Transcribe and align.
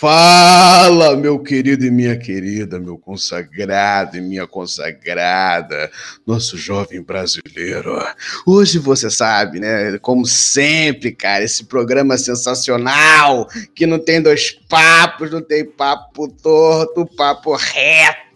Fala, 0.00 1.14
meu 1.14 1.38
querido 1.38 1.84
e 1.84 1.90
minha 1.90 2.16
querida, 2.16 2.80
meu 2.80 2.96
consagrado 2.96 4.16
e 4.16 4.20
minha 4.22 4.46
consagrada, 4.46 5.90
nosso 6.26 6.56
jovem 6.56 7.02
brasileiro. 7.02 8.02
Hoje 8.46 8.78
você 8.78 9.10
sabe, 9.10 9.60
né? 9.60 9.98
Como 9.98 10.24
sempre, 10.24 11.12
cara, 11.12 11.44
esse 11.44 11.66
programa 11.66 12.16
sensacional 12.16 13.46
que 13.74 13.84
não 13.84 13.98
tem 13.98 14.22
dois 14.22 14.52
papos, 14.52 15.30
não 15.30 15.42
tem 15.42 15.66
papo 15.66 16.28
torto, 16.28 17.04
papo 17.14 17.54
reto. 17.54 18.29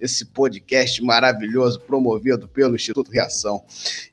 Esse 0.00 0.24
podcast 0.24 1.02
maravilhoso 1.02 1.80
promovido 1.80 2.48
pelo 2.48 2.74
Instituto 2.74 3.10
Reação. 3.10 3.62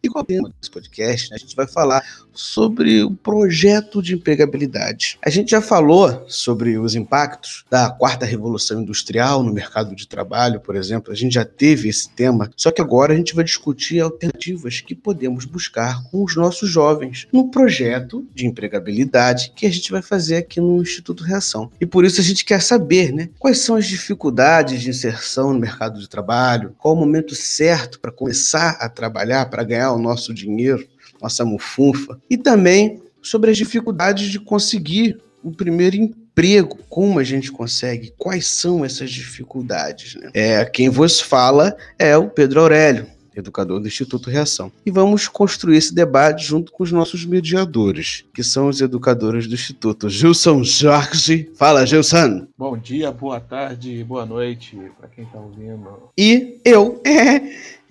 E 0.03 0.07
é 0.07 0.19
o 0.19 0.23
tema 0.23 0.49
desse 0.49 0.69
podcast? 0.69 1.29
né? 1.29 1.35
A 1.35 1.39
gente 1.39 1.55
vai 1.55 1.67
falar 1.67 2.03
sobre 2.33 3.03
o 3.03 3.11
projeto 3.11 4.01
de 4.01 4.13
empregabilidade. 4.13 5.17
A 5.23 5.29
gente 5.29 5.51
já 5.51 5.61
falou 5.61 6.25
sobre 6.27 6.77
os 6.77 6.95
impactos 6.95 7.65
da 7.69 7.89
quarta 7.89 8.25
revolução 8.25 8.81
industrial 8.81 9.43
no 9.43 9.53
mercado 9.53 9.95
de 9.95 10.07
trabalho, 10.07 10.59
por 10.59 10.75
exemplo. 10.75 11.11
A 11.11 11.15
gente 11.15 11.33
já 11.33 11.45
teve 11.45 11.89
esse 11.89 12.09
tema, 12.09 12.49
só 12.55 12.71
que 12.71 12.81
agora 12.81 13.13
a 13.13 13.15
gente 13.15 13.35
vai 13.35 13.43
discutir 13.43 13.99
alternativas 13.99 14.81
que 14.81 14.95
podemos 14.95 15.45
buscar 15.45 16.03
com 16.09 16.23
os 16.23 16.35
nossos 16.35 16.69
jovens 16.69 17.27
no 17.31 17.49
projeto 17.49 18.25
de 18.33 18.45
empregabilidade 18.45 19.51
que 19.55 19.65
a 19.65 19.71
gente 19.71 19.91
vai 19.91 20.01
fazer 20.01 20.37
aqui 20.37 20.61
no 20.61 20.81
Instituto 20.81 21.23
Reação. 21.23 21.69
E 21.79 21.85
por 21.85 22.05
isso 22.05 22.21
a 22.21 22.23
gente 22.23 22.45
quer 22.45 22.61
saber, 22.61 23.11
né, 23.11 23.29
quais 23.37 23.59
são 23.59 23.75
as 23.75 23.85
dificuldades 23.85 24.81
de 24.81 24.89
inserção 24.89 25.20
no 25.53 25.59
mercado 25.59 25.99
de 25.99 26.09
trabalho, 26.09 26.75
qual 26.77 26.93
o 26.93 26.97
momento 26.97 27.35
certo 27.35 27.99
para 27.99 28.11
começar 28.11 28.77
a 28.79 28.89
trabalhar, 28.89 29.49
para 29.49 29.63
ganhar 29.63 29.91
o 29.93 29.99
nosso 29.99 30.33
dinheiro 30.33 30.87
nossa 31.21 31.45
mufunfa, 31.45 32.19
e 32.29 32.35
também 32.35 33.01
sobre 33.21 33.51
as 33.51 33.57
dificuldades 33.57 34.29
de 34.29 34.39
conseguir 34.39 35.21
o 35.43 35.51
primeiro 35.51 35.95
emprego, 35.95 36.79
como 36.89 37.19
a 37.19 37.23
gente 37.23 37.51
consegue, 37.51 38.13
quais 38.17 38.47
são 38.47 38.83
essas 38.83 39.11
dificuldades. 39.11 40.15
Né? 40.15 40.31
É, 40.33 40.65
quem 40.65 40.89
vos 40.89 41.19
fala 41.19 41.75
é 41.99 42.17
o 42.17 42.27
Pedro 42.27 42.61
Aurélio, 42.61 43.05
educador 43.35 43.79
do 43.79 43.87
Instituto 43.87 44.29
Reação. 44.29 44.71
E 44.85 44.91
vamos 44.91 45.27
construir 45.27 45.77
esse 45.77 45.93
debate 45.93 46.45
junto 46.45 46.71
com 46.71 46.83
os 46.83 46.91
nossos 46.91 47.25
mediadores, 47.25 48.25
que 48.33 48.43
são 48.43 48.67
os 48.67 48.81
educadores 48.81 49.47
do 49.47 49.55
Instituto. 49.55 50.09
Gilson 50.09 50.63
Jorge. 50.63 51.49
Fala, 51.55 51.85
Gilson. 51.85 52.47
Bom 52.57 52.77
dia, 52.77 53.11
boa 53.11 53.39
tarde, 53.39 54.03
boa 54.03 54.25
noite 54.25 54.77
para 54.99 55.07
quem 55.09 55.23
está 55.23 55.39
ouvindo. 55.39 55.87
E 56.17 56.59
eu, 56.65 57.01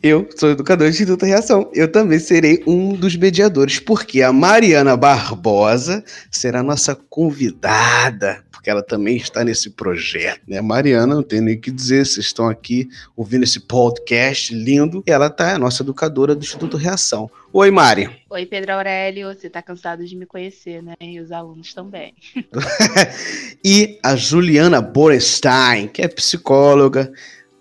eu 0.02 0.28
sou 0.36 0.50
educador 0.50 0.86
do 0.86 0.90
Instituto 0.90 1.26
Reação. 1.26 1.70
Eu 1.74 1.90
também 1.90 2.18
serei 2.18 2.62
um 2.66 2.94
dos 2.94 3.16
mediadores, 3.16 3.78
porque 3.78 4.22
a 4.22 4.32
Mariana 4.32 4.96
Barbosa 4.96 6.04
será 6.30 6.62
nossa 6.62 6.94
convidada, 6.94 8.42
porque 8.60 8.68
ela 8.68 8.82
também 8.82 9.16
está 9.16 9.42
nesse 9.42 9.70
projeto. 9.70 10.42
Né? 10.46 10.60
Mariana, 10.60 11.14
não 11.14 11.22
tenho 11.22 11.42
nem 11.42 11.56
o 11.56 11.60
que 11.60 11.70
dizer, 11.70 12.04
vocês 12.04 12.26
estão 12.26 12.46
aqui 12.46 12.90
ouvindo 13.16 13.42
esse 13.42 13.58
podcast 13.58 14.54
lindo, 14.54 15.02
e 15.06 15.10
ela 15.10 15.30
tá, 15.30 15.52
é 15.52 15.54
a 15.54 15.58
nossa 15.58 15.82
educadora 15.82 16.34
do 16.34 16.42
Instituto 16.42 16.76
Reação. 16.76 17.30
Oi, 17.54 17.70
Mari. 17.70 18.10
Oi, 18.28 18.44
Pedro 18.44 18.74
Aurélio, 18.74 19.28
você 19.28 19.48
tá 19.48 19.62
cansado 19.62 20.04
de 20.04 20.14
me 20.14 20.26
conhecer, 20.26 20.82
né? 20.82 20.92
E 21.00 21.18
os 21.18 21.32
alunos 21.32 21.72
também. 21.72 22.12
e 23.64 23.98
a 24.02 24.14
Juliana 24.14 24.82
Borestein, 24.82 25.88
que 25.88 26.02
é 26.02 26.08
psicóloga, 26.08 27.10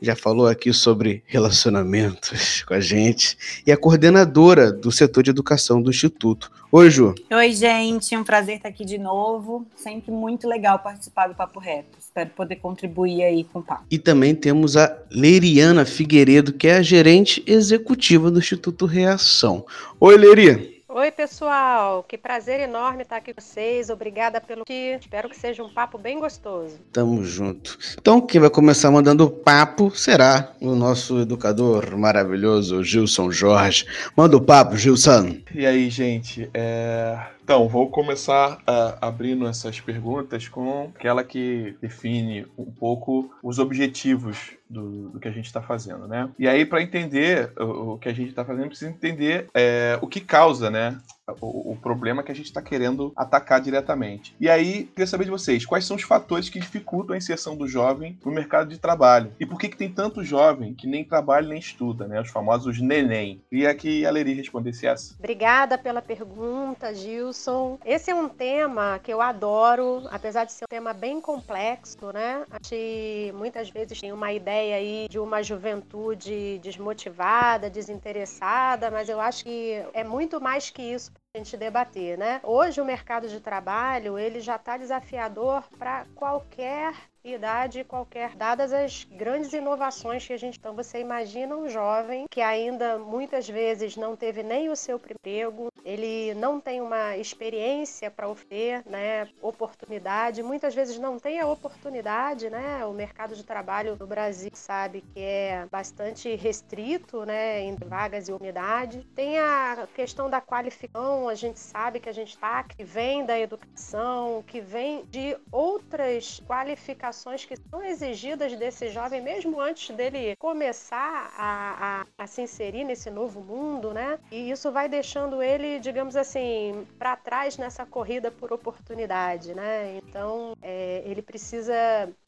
já 0.02 0.16
falou 0.16 0.48
aqui 0.48 0.72
sobre 0.74 1.24
relacionamentos 1.26 2.64
com 2.68 2.74
a 2.74 2.80
gente 2.80 3.38
e 3.66 3.72
é 3.72 3.76
coordenadora 3.76 4.72
do 4.72 4.92
setor 4.92 5.24
de 5.24 5.30
educação 5.30 5.82
do 5.82 5.90
Instituto. 5.90 6.52
Oi, 6.72 6.90
Ju. 6.90 7.16
Oi, 7.32 7.52
gente, 7.52 8.16
um 8.16 8.24
prazer 8.24 8.58
estar 8.58 8.70
aqui 8.70 8.86
de 8.86 8.98
novo. 8.98 9.66
Sempre 9.76 10.12
muito 10.12 10.48
legal 10.48 10.78
participar 10.80 11.28
do 11.28 11.36
Papo 11.36 11.60
Reto. 11.60 11.98
Espero 12.00 12.30
poder 12.30 12.58
contribuir 12.58 13.24
aí 13.24 13.44
com 13.44 13.60
o 13.60 13.64
papo. 13.64 13.86
E 13.90 13.98
também 13.98 14.36
temos 14.36 14.78
a 14.78 14.96
Leriana 15.10 15.84
Figueiredo, 15.84 16.54
que 16.54 16.68
é 16.68 16.78
a 16.78 16.82
gerente 16.82 17.44
executiva 17.48 18.30
do 18.30 18.40
Instituto 18.40 18.86
Reação. 18.86 19.66
Oi, 20.00 20.16
Leri. 20.16 20.79
Oi, 20.92 21.12
pessoal. 21.12 22.02
Que 22.02 22.18
prazer 22.18 22.60
enorme 22.60 23.04
estar 23.04 23.18
aqui 23.18 23.32
com 23.32 23.40
vocês. 23.40 23.92
Obrigada 23.92 24.42
pelo 24.42 24.66
que. 24.66 24.98
Espero 25.00 25.30
que 25.30 25.38
seja 25.38 25.64
um 25.64 25.72
papo 25.72 26.00
bem 26.00 26.20
gostoso. 26.20 26.80
Tamo 26.92 27.24
junto. 27.24 27.78
Então, 27.96 28.20
quem 28.20 28.42
vai 28.42 28.50
começar 28.50 28.90
mandando 28.90 29.24
o 29.24 29.30
papo 29.30 29.92
será 29.92 30.52
o 30.60 30.74
nosso 30.74 31.20
educador 31.20 31.96
maravilhoso, 31.96 32.84
Gilson 32.84 33.30
Jorge. 33.30 33.86
Manda 34.18 34.36
o 34.36 34.42
papo, 34.42 34.76
Gilson. 34.76 35.38
E 35.54 35.64
aí, 35.64 35.92
gente, 35.92 36.50
é... 36.56 37.20
Então, 37.50 37.68
vou 37.68 37.90
começar 37.90 38.58
uh, 38.58 38.96
abrindo 39.02 39.48
essas 39.48 39.82
perguntas 39.82 40.48
com 40.48 40.92
aquela 40.96 41.24
que 41.24 41.76
define 41.82 42.46
um 42.56 42.72
pouco 42.72 43.34
os 43.42 43.58
objetivos 43.58 44.52
do, 44.70 45.10
do 45.10 45.20
que 45.20 45.28
a 45.28 45.32
gente 45.32 45.48
está 45.48 45.60
fazendo, 45.60 46.08
né? 46.08 46.30
E 46.38 46.48
aí, 46.48 46.64
para 46.64 46.84
entender 46.84 47.52
o, 47.60 47.94
o, 47.94 47.98
que 47.98 48.08
a 48.08 48.14
gente 48.14 48.30
está 48.30 48.46
fazendo, 48.46 48.68
precisa 48.68 48.92
entender 48.92 49.48
é, 49.52 49.98
o 50.00 50.06
que 50.06 50.22
causa, 50.22 50.70
né? 50.70 50.96
O, 51.42 51.78
problema 51.82 52.24
que 52.24 52.32
a 52.32 52.36
gente 52.36 52.48
está 52.48 52.62
querendo 52.62 53.14
atacar 53.16 53.62
diretamente. 53.62 54.36
E 54.40 54.50
aí, 54.50 54.86
queria 54.86 55.08
saber 55.08 55.26
de 55.26 55.32
vocês, 55.32 55.66
quais 55.66 55.86
são 55.86 55.96
os 55.96 56.04
fatores 56.04 56.50
que 56.50 56.60
dificultam 56.60 57.14
a 57.14 57.18
inserção 57.18 57.56
do 57.56 57.68
jovem 57.68 58.18
no 58.24 58.32
mercado 58.32 58.70
de 58.70 58.78
trabalho? 58.78 59.32
E 59.40 59.46
por 59.46 59.58
que, 59.58 59.70
que 59.70 59.78
tem 59.78 59.90
tanto 59.90 60.24
jovem 60.24 60.74
que 60.74 60.88
nem 60.88 61.04
trabalha 61.04 61.48
nem 61.48 61.60
estuda, 61.60 62.08
né? 62.08 62.22
Os 62.22 62.30
famosos 62.30 62.80
neném. 62.82 63.42
Queria 63.50 63.74
que 63.74 64.06
a 64.06 64.12
Leri 64.12 64.34
respondesse 64.34 64.88
essa. 64.88 65.16
Obrigada 65.18 65.78
pela 65.78 66.02
pergunta, 66.02 66.94
Gilson. 66.94 67.80
Esse 67.86 68.12
é 68.12 68.16
um 68.16 68.30
tema 68.30 69.00
que 69.00 69.12
eu 69.12 69.22
adoro, 69.22 70.04
apesar 70.12 70.46
de 70.46 70.52
ser 70.52 70.66
um 70.66 70.68
tema 70.70 70.94
bem 70.94 71.22
complexo, 71.22 72.12
né? 72.14 72.46
Acho 72.52 72.70
que 72.70 73.34
muitas 73.36 73.70
vezes 73.70 74.00
tem 74.00 74.12
uma 74.12 74.32
ideia 74.32 74.76
aí 74.76 75.08
de 75.10 75.20
uma 75.20 75.42
juventude 75.42 76.60
desmotivada, 76.60 77.70
desinteressada, 77.70 78.92
mas 78.92 79.10
eu 79.10 79.20
acho 79.20 79.44
que 79.44 79.84
é 79.94 80.04
muito 80.04 80.42
mais 80.42 80.70
que 80.70 80.82
isso 80.82 81.12
a 81.34 81.38
gente 81.38 81.56
debater, 81.58 82.18
né? 82.18 82.40
Hoje 82.44 82.82
o 82.82 82.86
mercado 82.86 83.28
de 83.28 83.40
trabalho 83.40 84.18
ele 84.18 84.40
já 84.40 84.56
está 84.56 84.78
desafiador 84.78 85.64
para 85.78 86.06
qualquer 86.16 86.94
idade 87.34 87.84
qualquer, 87.84 88.36
dadas 88.36 88.72
as 88.72 89.04
grandes 89.04 89.52
inovações 89.54 90.26
que 90.26 90.34
a 90.34 90.38
gente 90.38 90.60
então 90.60 90.74
você 90.76 91.00
imagina 91.00 91.56
um 91.56 91.70
jovem 91.70 92.26
que 92.30 92.42
ainda 92.42 92.98
muitas 92.98 93.48
vezes 93.48 93.96
não 93.96 94.16
teve 94.16 94.44
nem 94.44 94.70
o 94.70 94.76
seu 94.76 94.98
emprego, 94.98 95.72
ele 95.86 96.34
não 96.36 96.60
tem 96.60 96.82
uma 96.82 97.16
experiência 97.18 98.12
para 98.12 98.28
oferecer, 98.28 98.84
né, 98.86 99.28
oportunidade, 99.42 100.44
muitas 100.44 100.74
vezes 100.74 100.98
não 101.00 101.20
tem 101.20 101.40
a 101.40 101.48
oportunidade, 101.48 102.50
né? 102.50 102.86
O 102.86 102.94
mercado 102.94 103.36
de 103.36 103.44
trabalho 103.44 103.96
no 104.00 104.08
Brasil 104.08 104.52
sabe 104.54 105.02
que 105.14 105.20
é 105.20 105.66
bastante 105.72 106.36
restrito, 106.36 107.26
né, 107.26 107.62
em 107.62 107.76
vagas 107.76 108.28
e 108.28 108.34
unidade. 108.34 109.08
Tem 109.16 109.40
a 109.40 109.88
questão 109.94 110.30
da 110.30 110.42
qualificação, 110.42 111.30
a 111.30 111.36
gente 111.36 111.60
sabe 111.60 112.00
que 112.00 112.10
a 112.10 112.14
gente 112.14 112.30
está 112.30 112.64
que 112.64 112.84
vem 112.84 113.26
da 113.26 113.40
educação, 113.40 114.44
que 114.46 114.60
vem 114.60 115.06
de 115.06 115.38
outras 115.52 116.42
qualificações 116.48 117.19
que 117.48 117.56
são 117.70 117.84
exigidas 117.84 118.56
desse 118.56 118.90
jovem, 118.90 119.22
mesmo 119.22 119.60
antes 119.60 119.96
dele 119.96 120.36
começar 120.38 121.34
a, 121.38 122.02
a, 122.02 122.24
a 122.24 122.28
se 122.28 122.42
inserir 122.42 122.84
nesse 122.84 123.10
novo 123.10 123.42
mundo, 123.42 123.94
né? 123.94 124.20
E 124.32 124.50
isso 124.50 124.72
vai 124.72 124.88
deixando 124.88 125.42
ele, 125.42 125.80
digamos 125.80 126.16
assim, 126.16 126.88
para 126.98 127.16
trás 127.16 127.58
nessa 127.58 127.86
corrida 127.86 128.32
por 128.32 128.52
oportunidade, 128.54 129.54
né? 129.54 129.98
Então, 129.98 130.54
é, 130.62 131.04
ele 131.06 131.22
precisa 131.22 131.74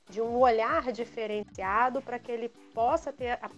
de 0.10 0.22
um 0.22 0.38
olhar 0.38 0.92
diferenciado 0.92 2.02
para 2.02 2.20
que 2.20 2.32
ele 2.32 2.50
possa 2.74 3.14
ter 3.14 3.32
a 3.42 3.50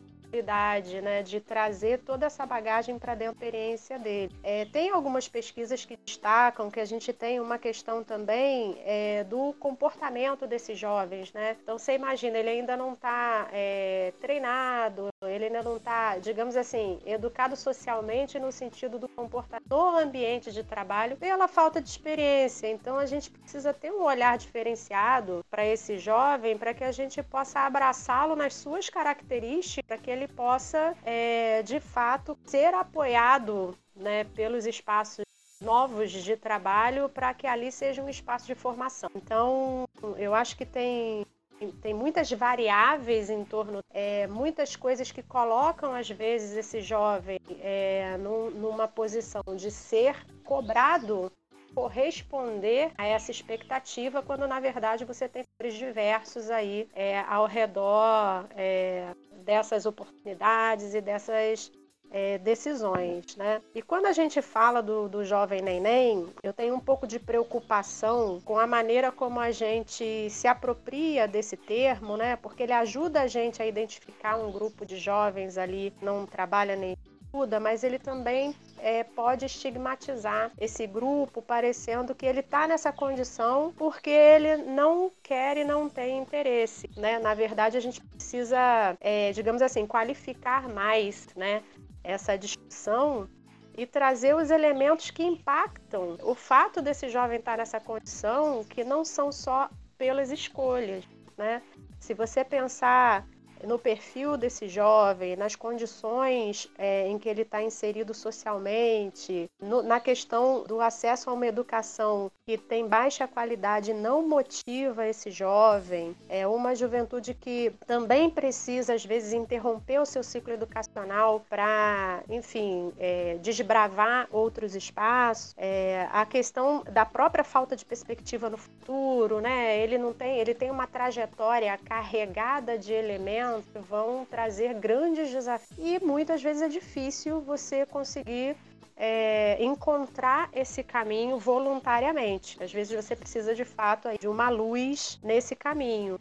né, 1.02 1.24
de 1.24 1.40
trazer 1.40 2.00
toda 2.00 2.26
essa 2.26 2.46
bagagem 2.46 2.98
para 2.98 3.16
dentro 3.16 3.40
da 3.40 3.46
experiência 3.46 4.00
dele. 4.00 4.36
É, 4.42 4.66
tem 4.66 4.90
algumas 4.90 5.28
pesquisas 5.28 5.86
que 5.86 5.98
destacam 5.98 6.72
que 6.72 6.80
a 6.80 6.86
gente 6.86 7.12
tem 7.14 7.40
uma 7.40 7.58
questão 7.58 8.04
também 8.04 8.82
é, 8.86 9.24
do 9.24 9.54
comportamento 9.60 10.48
desses 10.48 10.78
jovens, 10.78 11.32
né? 11.34 11.56
Então 11.62 11.78
você 11.78 11.94
imagina, 11.94 12.38
ele 12.38 12.50
ainda 12.50 12.76
não 12.76 12.94
está 12.94 13.48
é, 13.52 14.14
treinado, 14.20 15.13
ele 15.28 15.46
ainda 15.46 15.62
não 15.62 15.78
está, 15.78 16.18
digamos 16.18 16.56
assim, 16.56 17.00
educado 17.06 17.56
socialmente 17.56 18.40
no 18.40 18.52
sentido 18.52 18.98
do 19.00 19.08
comportamento 19.08 19.70
no 19.70 19.98
ambiente 19.98 20.52
de 20.52 20.64
trabalho 20.64 21.18
pela 21.18 21.48
falta 21.48 21.82
de 21.82 21.90
experiência. 21.90 22.68
Então 22.68 22.98
a 22.98 23.06
gente 23.06 23.30
precisa 23.32 23.74
ter 23.74 23.92
um 23.92 24.04
olhar 24.04 24.38
diferenciado 24.38 25.44
para 25.50 25.66
esse 25.66 25.98
jovem, 25.98 26.58
para 26.58 26.74
que 26.74 26.84
a 26.84 26.92
gente 26.92 27.22
possa 27.24 27.62
abraçá-lo 27.62 28.36
nas 28.36 28.54
suas 28.54 28.90
características, 28.90 29.86
para 29.86 29.98
que 29.98 30.12
ele 30.12 30.28
possa, 30.28 30.96
é, 31.04 31.62
de 31.64 31.80
fato, 31.80 32.38
ser 32.46 32.74
apoiado 32.74 33.78
né, 33.96 34.24
pelos 34.36 34.66
espaços 34.66 35.24
novos 35.62 36.12
de 36.12 36.36
trabalho 36.36 37.08
para 37.10 37.34
que 37.34 37.48
ali 37.48 37.72
seja 37.72 38.02
um 38.02 38.10
espaço 38.10 38.46
de 38.46 38.54
formação. 38.54 39.10
Então, 39.16 39.88
eu 40.18 40.36
acho 40.36 40.58
que 40.58 40.66
tem 40.66 41.26
tem 41.72 41.94
muitas 41.94 42.32
variáveis 42.32 43.30
em 43.30 43.44
torno, 43.44 43.80
é, 43.90 44.28
muitas 44.28 44.76
coisas 44.76 45.12
que 45.12 45.24
colocam 45.24 45.94
às 45.94 46.10
vezes 46.10 46.58
esse 46.58 46.82
jovem 46.82 47.40
é, 47.62 48.18
num, 48.18 48.50
numa 48.52 48.88
posição 48.88 49.44
de 49.56 49.72
ser 49.72 50.16
cobrado 50.44 51.32
corresponder 51.74 52.92
a 52.98 53.06
essa 53.06 53.32
expectativa, 53.32 54.22
quando 54.22 54.48
na 54.48 54.60
verdade 54.60 55.06
você 55.06 55.28
tem 55.28 55.44
fatores 55.44 55.74
diversos 55.78 56.50
aí 56.50 56.88
é, 56.94 57.20
ao 57.22 57.48
redor 57.48 58.46
é, 58.56 59.14
dessas 59.44 59.86
oportunidades 59.86 60.94
e 60.94 61.02
dessas 61.02 61.72
é, 62.14 62.38
decisões, 62.38 63.36
né? 63.36 63.60
E 63.74 63.82
quando 63.82 64.06
a 64.06 64.14
gente 64.14 64.40
fala 64.40 64.84
do, 64.84 65.10
do 65.10 65.26
jovem 65.26 65.62
neném, 65.64 66.28
eu 66.44 66.54
tenho 66.54 66.76
um 66.76 66.80
pouco 66.80 67.08
de 67.08 67.20
preocupação 67.20 68.40
com 68.46 68.60
a 68.60 68.68
maneira 68.68 69.12
como 69.12 69.40
a 69.40 69.50
gente 69.50 70.30
se 70.30 70.48
apropria 70.48 71.28
desse 71.28 71.58
termo, 71.58 72.16
né? 72.16 72.36
Porque 72.36 72.62
ele 72.62 72.74
ajuda 72.74 73.22
a 73.22 73.28
gente 73.28 73.64
a 73.64 73.66
identificar 73.66 74.38
um 74.38 74.52
grupo 74.52 74.86
de 74.86 74.98
jovens 74.98 75.58
ali 75.58 75.92
não 76.02 76.28
trabalha 76.28 76.76
nem 76.76 76.96
estuda, 77.34 77.60
mas 77.60 77.84
ele 77.84 77.98
também 77.98 78.54
é, 78.78 79.04
pode 79.04 79.46
estigmatizar 79.46 80.52
esse 80.60 80.86
grupo, 80.86 81.42
parecendo 81.42 82.14
que 82.14 82.28
ele 82.28 82.42
está 82.42 82.68
nessa 82.68 82.92
condição 82.92 83.74
porque 83.76 84.12
ele 84.12 84.58
não 84.58 85.12
quer 85.24 85.58
e 85.58 85.64
não 85.64 85.90
tem 85.90 86.20
interesse. 86.20 86.88
Né? 86.96 87.18
Na 87.18 87.34
verdade, 87.34 87.76
a 87.76 87.80
gente 87.80 88.00
precisa, 88.02 88.96
é, 89.02 89.32
digamos 89.32 89.64
assim, 89.64 89.88
qualificar 89.88 90.70
mais 90.70 91.28
né, 91.36 91.64
essa 92.04 92.38
discussão 92.38 93.30
e 93.76 93.86
trazer 93.86 94.36
os 94.36 94.52
elementos 94.52 95.10
que 95.10 95.24
impactam 95.24 96.18
o 96.22 96.36
fato 96.36 96.82
desse 96.82 97.10
jovem 97.10 97.40
estar 97.40 97.58
nessa 97.58 97.80
condição, 97.80 98.64
que 98.64 98.84
não 98.84 99.04
são 99.04 99.32
só 99.32 99.70
pelas 99.98 100.32
escolhas, 100.32 101.04
né? 101.38 101.62
Se 102.00 102.14
você 102.14 102.44
pensar 102.44 103.26
no 103.66 103.80
perfil 103.80 104.38
desse 104.38 104.68
jovem, 104.68 105.36
nas 105.36 105.56
condições 105.56 106.70
é, 106.78 107.08
em 107.08 107.18
que 107.18 107.30
ele 107.30 107.44
está 107.44 107.62
inserido 107.62 108.14
socialmente, 108.14 109.50
no, 109.62 109.82
na 109.82 110.00
questão 110.00 110.64
do 110.64 110.82
acesso 110.82 111.30
a 111.30 111.34
uma 111.34 111.48
educação 111.48 112.32
que 112.46 112.58
tem 112.58 112.88
baixa 112.88 113.28
qualidade 113.28 113.94
não 113.94 114.28
motiva 114.28 115.08
esse 115.08 115.32
jovem, 115.32 116.16
é 116.28 116.46
uma 116.46 116.76
juventude 116.76 117.34
que 117.34 117.74
também 117.88 118.30
precisa 118.30 118.94
às 118.94 119.06
vezes 119.06 119.34
interromper 119.34 120.00
o 120.00 120.06
seu 120.06 120.24
ciclo 120.24 120.54
educacional 120.54 121.46
para, 121.50 122.22
enfim, 122.30 122.92
é, 123.00 123.38
desbravar 123.42 124.28
outros 124.32 124.76
espaços, 124.76 125.54
é, 125.58 126.08
a 126.12 126.26
questão 126.26 126.84
da 126.92 127.06
própria 127.06 127.44
falta 127.44 127.76
de 127.76 127.86
perspectiva 127.86 128.50
no 128.50 128.58
futuro, 128.58 129.40
né? 129.40 129.80
Ele 129.80 129.98
não 129.98 130.14
tem, 130.14 130.38
ele 130.40 130.54
tem 130.54 130.70
uma 130.70 130.88
trajetória 130.88 131.78
carregada 131.78 132.78
de 132.78 132.92
elementos 132.92 133.53
vão 133.90 134.26
trazer 134.26 134.74
grandes 134.76 135.32
desafios. 135.32 135.78
E 135.78 136.00
muitas 136.04 136.42
vezes 136.42 136.62
é 136.62 136.70
difícil 136.70 137.42
você 137.42 137.86
conseguir 137.86 138.56
é, 138.96 139.64
encontrar 139.64 140.50
esse 140.54 140.84
caminho 140.84 141.38
voluntariamente. 141.38 142.62
Às 142.64 142.72
vezes 142.72 142.94
você 142.94 143.16
precisa 143.16 143.54
de 143.56 143.66
fato 143.66 144.08
de 144.20 144.28
uma 144.28 144.50
luz 144.50 145.20
nesse 145.24 145.56
caminho. 145.56 146.20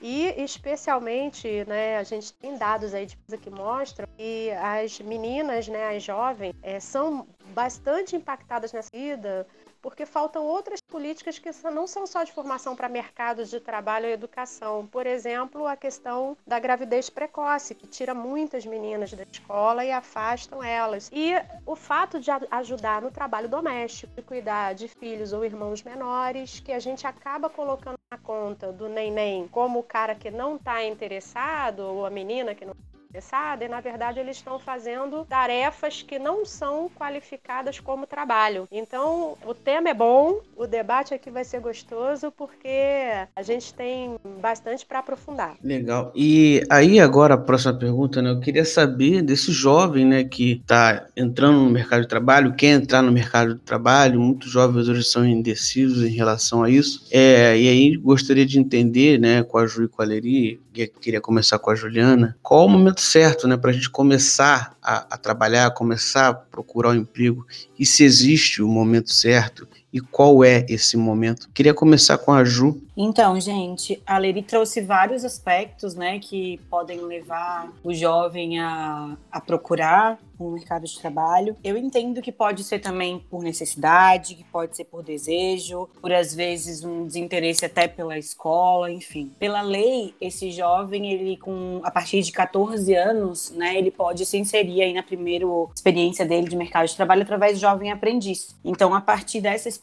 E 0.00 0.34
especialmente, 0.42 1.64
né, 1.64 1.96
a 1.96 2.02
gente 2.02 2.32
tem 2.34 2.58
dados 2.58 2.92
aí 2.92 3.06
de 3.06 3.16
pesquisa 3.16 3.38
que 3.38 3.50
mostram 3.50 4.08
que 4.16 4.50
as 4.50 4.98
meninas, 4.98 5.68
né, 5.68 5.96
as 5.96 6.02
jovens, 6.02 6.54
é, 6.60 6.80
são 6.80 7.28
bastante 7.54 8.16
impactadas 8.16 8.72
nessa 8.72 8.90
vida 8.92 9.46
porque 9.82 10.06
faltam 10.06 10.44
outras 10.44 10.80
políticas 10.80 11.38
que 11.38 11.50
não 11.70 11.86
são 11.86 12.06
só 12.06 12.22
de 12.22 12.32
formação 12.32 12.76
para 12.76 12.88
mercados 12.88 13.50
de 13.50 13.58
trabalho 13.58 14.06
e 14.06 14.12
educação. 14.12 14.86
Por 14.86 15.06
exemplo, 15.06 15.66
a 15.66 15.76
questão 15.76 16.36
da 16.46 16.58
gravidez 16.58 17.10
precoce, 17.10 17.74
que 17.74 17.86
tira 17.86 18.14
muitas 18.14 18.64
meninas 18.64 19.12
da 19.12 19.24
escola 19.24 19.84
e 19.84 19.90
afastam 19.90 20.62
elas. 20.62 21.10
E 21.12 21.32
o 21.66 21.74
fato 21.74 22.20
de 22.20 22.30
ajudar 22.50 23.02
no 23.02 23.10
trabalho 23.10 23.48
doméstico, 23.48 24.14
de 24.14 24.22
cuidar 24.22 24.74
de 24.74 24.86
filhos 24.86 25.32
ou 25.32 25.44
irmãos 25.44 25.82
menores, 25.82 26.60
que 26.60 26.72
a 26.72 26.78
gente 26.78 27.06
acaba 27.06 27.50
colocando 27.50 27.98
na 28.10 28.18
conta 28.18 28.72
do 28.72 28.88
neném 28.88 29.48
como 29.48 29.80
o 29.80 29.82
cara 29.82 30.14
que 30.14 30.30
não 30.30 30.56
está 30.56 30.84
interessado, 30.84 31.80
ou 31.80 32.06
a 32.06 32.10
menina 32.10 32.54
que 32.54 32.64
não 32.64 32.74
interessada 33.12 33.64
e 33.64 33.68
na 33.68 33.80
verdade 33.80 34.18
eles 34.18 34.38
estão 34.38 34.58
fazendo 34.58 35.26
tarefas 35.26 36.02
que 36.02 36.18
não 36.18 36.46
são 36.46 36.90
qualificadas 36.98 37.78
como 37.78 38.06
trabalho. 38.06 38.66
Então, 38.72 39.36
o 39.44 39.52
tema 39.52 39.90
é 39.90 39.94
bom, 39.94 40.40
o 40.56 40.66
debate 40.66 41.12
aqui 41.12 41.30
vai 41.30 41.44
ser 41.44 41.60
gostoso 41.60 42.32
porque 42.32 42.68
a 43.36 43.42
gente 43.42 43.74
tem 43.74 44.16
bastante 44.40 44.86
para 44.86 45.00
aprofundar. 45.00 45.56
Legal. 45.62 46.10
E 46.14 46.62
aí 46.70 46.98
agora 46.98 47.34
a 47.34 47.38
próxima 47.38 47.74
pergunta, 47.74 48.22
né? 48.22 48.30
Eu 48.30 48.40
queria 48.40 48.64
saber 48.64 49.20
desse 49.22 49.52
jovem, 49.52 50.06
né, 50.06 50.24
que 50.24 50.52
está 50.52 51.06
entrando 51.14 51.58
no 51.58 51.70
mercado 51.70 52.02
de 52.02 52.08
trabalho, 52.08 52.54
quer 52.54 52.68
entrar 52.68 53.02
no 53.02 53.12
mercado 53.12 53.54
de 53.54 53.60
trabalho, 53.60 54.20
muitos 54.20 54.50
jovens 54.50 54.88
hoje 54.88 55.04
são 55.04 55.26
indecisos 55.26 56.02
em 56.02 56.14
relação 56.14 56.62
a 56.62 56.70
isso. 56.70 57.06
É, 57.10 57.58
e 57.58 57.68
aí 57.68 57.96
gostaria 57.96 58.46
de 58.46 58.58
entender, 58.58 59.18
né, 59.18 59.42
com 59.42 59.58
a 59.58 59.66
Ju 59.66 59.84
e 59.84 59.88
com 59.88 60.00
a 60.00 60.04
Leri, 60.04 60.60
queria 61.00 61.20
começar 61.20 61.58
com 61.58 61.70
a 61.70 61.74
Juliana, 61.74 62.36
qual 62.42 62.66
o 62.66 62.68
momento 62.68 63.01
certo 63.02 63.46
né, 63.46 63.56
para 63.56 63.70
a 63.70 63.72
gente 63.72 63.90
começar 63.90 64.76
a, 64.82 65.14
a, 65.14 65.18
trabalhar, 65.18 65.70
começar 65.72 66.28
a 66.28 66.34
procurar 66.34 66.90
um 66.90 66.94
emprego. 66.94 67.46
E 67.78 67.84
se 67.84 68.04
existe 68.04 68.62
o 68.62 68.68
momento 68.68 69.12
certo 69.12 69.68
e 69.92 70.00
qual 70.00 70.42
é 70.42 70.64
esse 70.68 70.96
momento. 70.96 71.50
Queria 71.52 71.74
começar 71.74 72.16
com 72.18 72.32
a 72.32 72.44
Ju. 72.44 72.80
Então, 72.96 73.38
gente, 73.40 74.02
a 74.06 74.18
Leri 74.18 74.42
trouxe 74.42 74.80
vários 74.80 75.24
aspectos, 75.24 75.94
né, 75.94 76.18
que 76.18 76.58
podem 76.70 77.00
levar 77.00 77.72
o 77.82 77.92
jovem 77.92 78.60
a, 78.60 79.16
a 79.30 79.40
procurar 79.40 80.18
um 80.38 80.50
mercado 80.50 80.84
de 80.84 80.98
trabalho. 80.98 81.56
Eu 81.62 81.76
entendo 81.76 82.20
que 82.20 82.32
pode 82.32 82.64
ser 82.64 82.80
também 82.80 83.24
por 83.30 83.42
necessidade, 83.42 84.34
que 84.34 84.44
pode 84.44 84.76
ser 84.76 84.84
por 84.84 85.02
desejo, 85.02 85.88
por 86.00 86.12
às 86.12 86.34
vezes 86.34 86.82
um 86.82 87.06
desinteresse 87.06 87.64
até 87.64 87.86
pela 87.86 88.18
escola, 88.18 88.90
enfim. 88.90 89.30
Pela 89.38 89.62
lei, 89.62 90.14
esse 90.20 90.50
jovem, 90.50 91.12
ele 91.12 91.36
com 91.36 91.80
a 91.84 91.90
partir 91.90 92.22
de 92.22 92.32
14 92.32 92.92
anos, 92.94 93.52
né, 93.52 93.78
ele 93.78 93.90
pode 93.90 94.26
se 94.26 94.36
inserir 94.36 94.82
aí 94.82 94.92
na 94.92 95.02
primeira 95.02 95.46
experiência 95.74 96.26
dele 96.26 96.48
de 96.48 96.56
mercado 96.56 96.88
de 96.88 96.96
trabalho 96.96 97.22
através 97.22 97.54
de 97.54 97.60
jovem 97.60 97.92
aprendiz. 97.92 98.54
Então, 98.64 98.94
a 98.94 99.00
partir 99.00 99.40
dessa 99.40 99.68
experiência, 99.68 99.81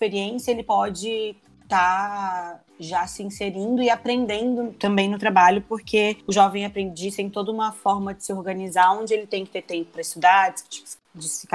ele 0.52 0.64
pode 0.64 1.36
tá 1.68 2.60
já 2.80 3.06
se 3.06 3.22
inserindo 3.22 3.82
e 3.82 3.90
aprendendo 3.90 4.74
também 4.74 5.08
no 5.08 5.20
trabalho, 5.20 5.64
porque 5.70 6.18
o 6.26 6.34
jovem 6.34 6.66
aprendiz 6.66 7.16
tem 7.16 7.30
toda 7.30 7.52
uma 7.52 7.72
forma 7.72 8.14
de 8.14 8.26
se 8.26 8.34
organizar, 8.34 8.92
onde 8.92 9.14
ele 9.14 9.28
tem 9.28 9.46
que 9.46 9.52
ter 9.52 9.62
tempo 9.62 9.92
para 9.92 10.02
estudar, 10.02 10.56
de 11.14 11.28
se 11.28 11.46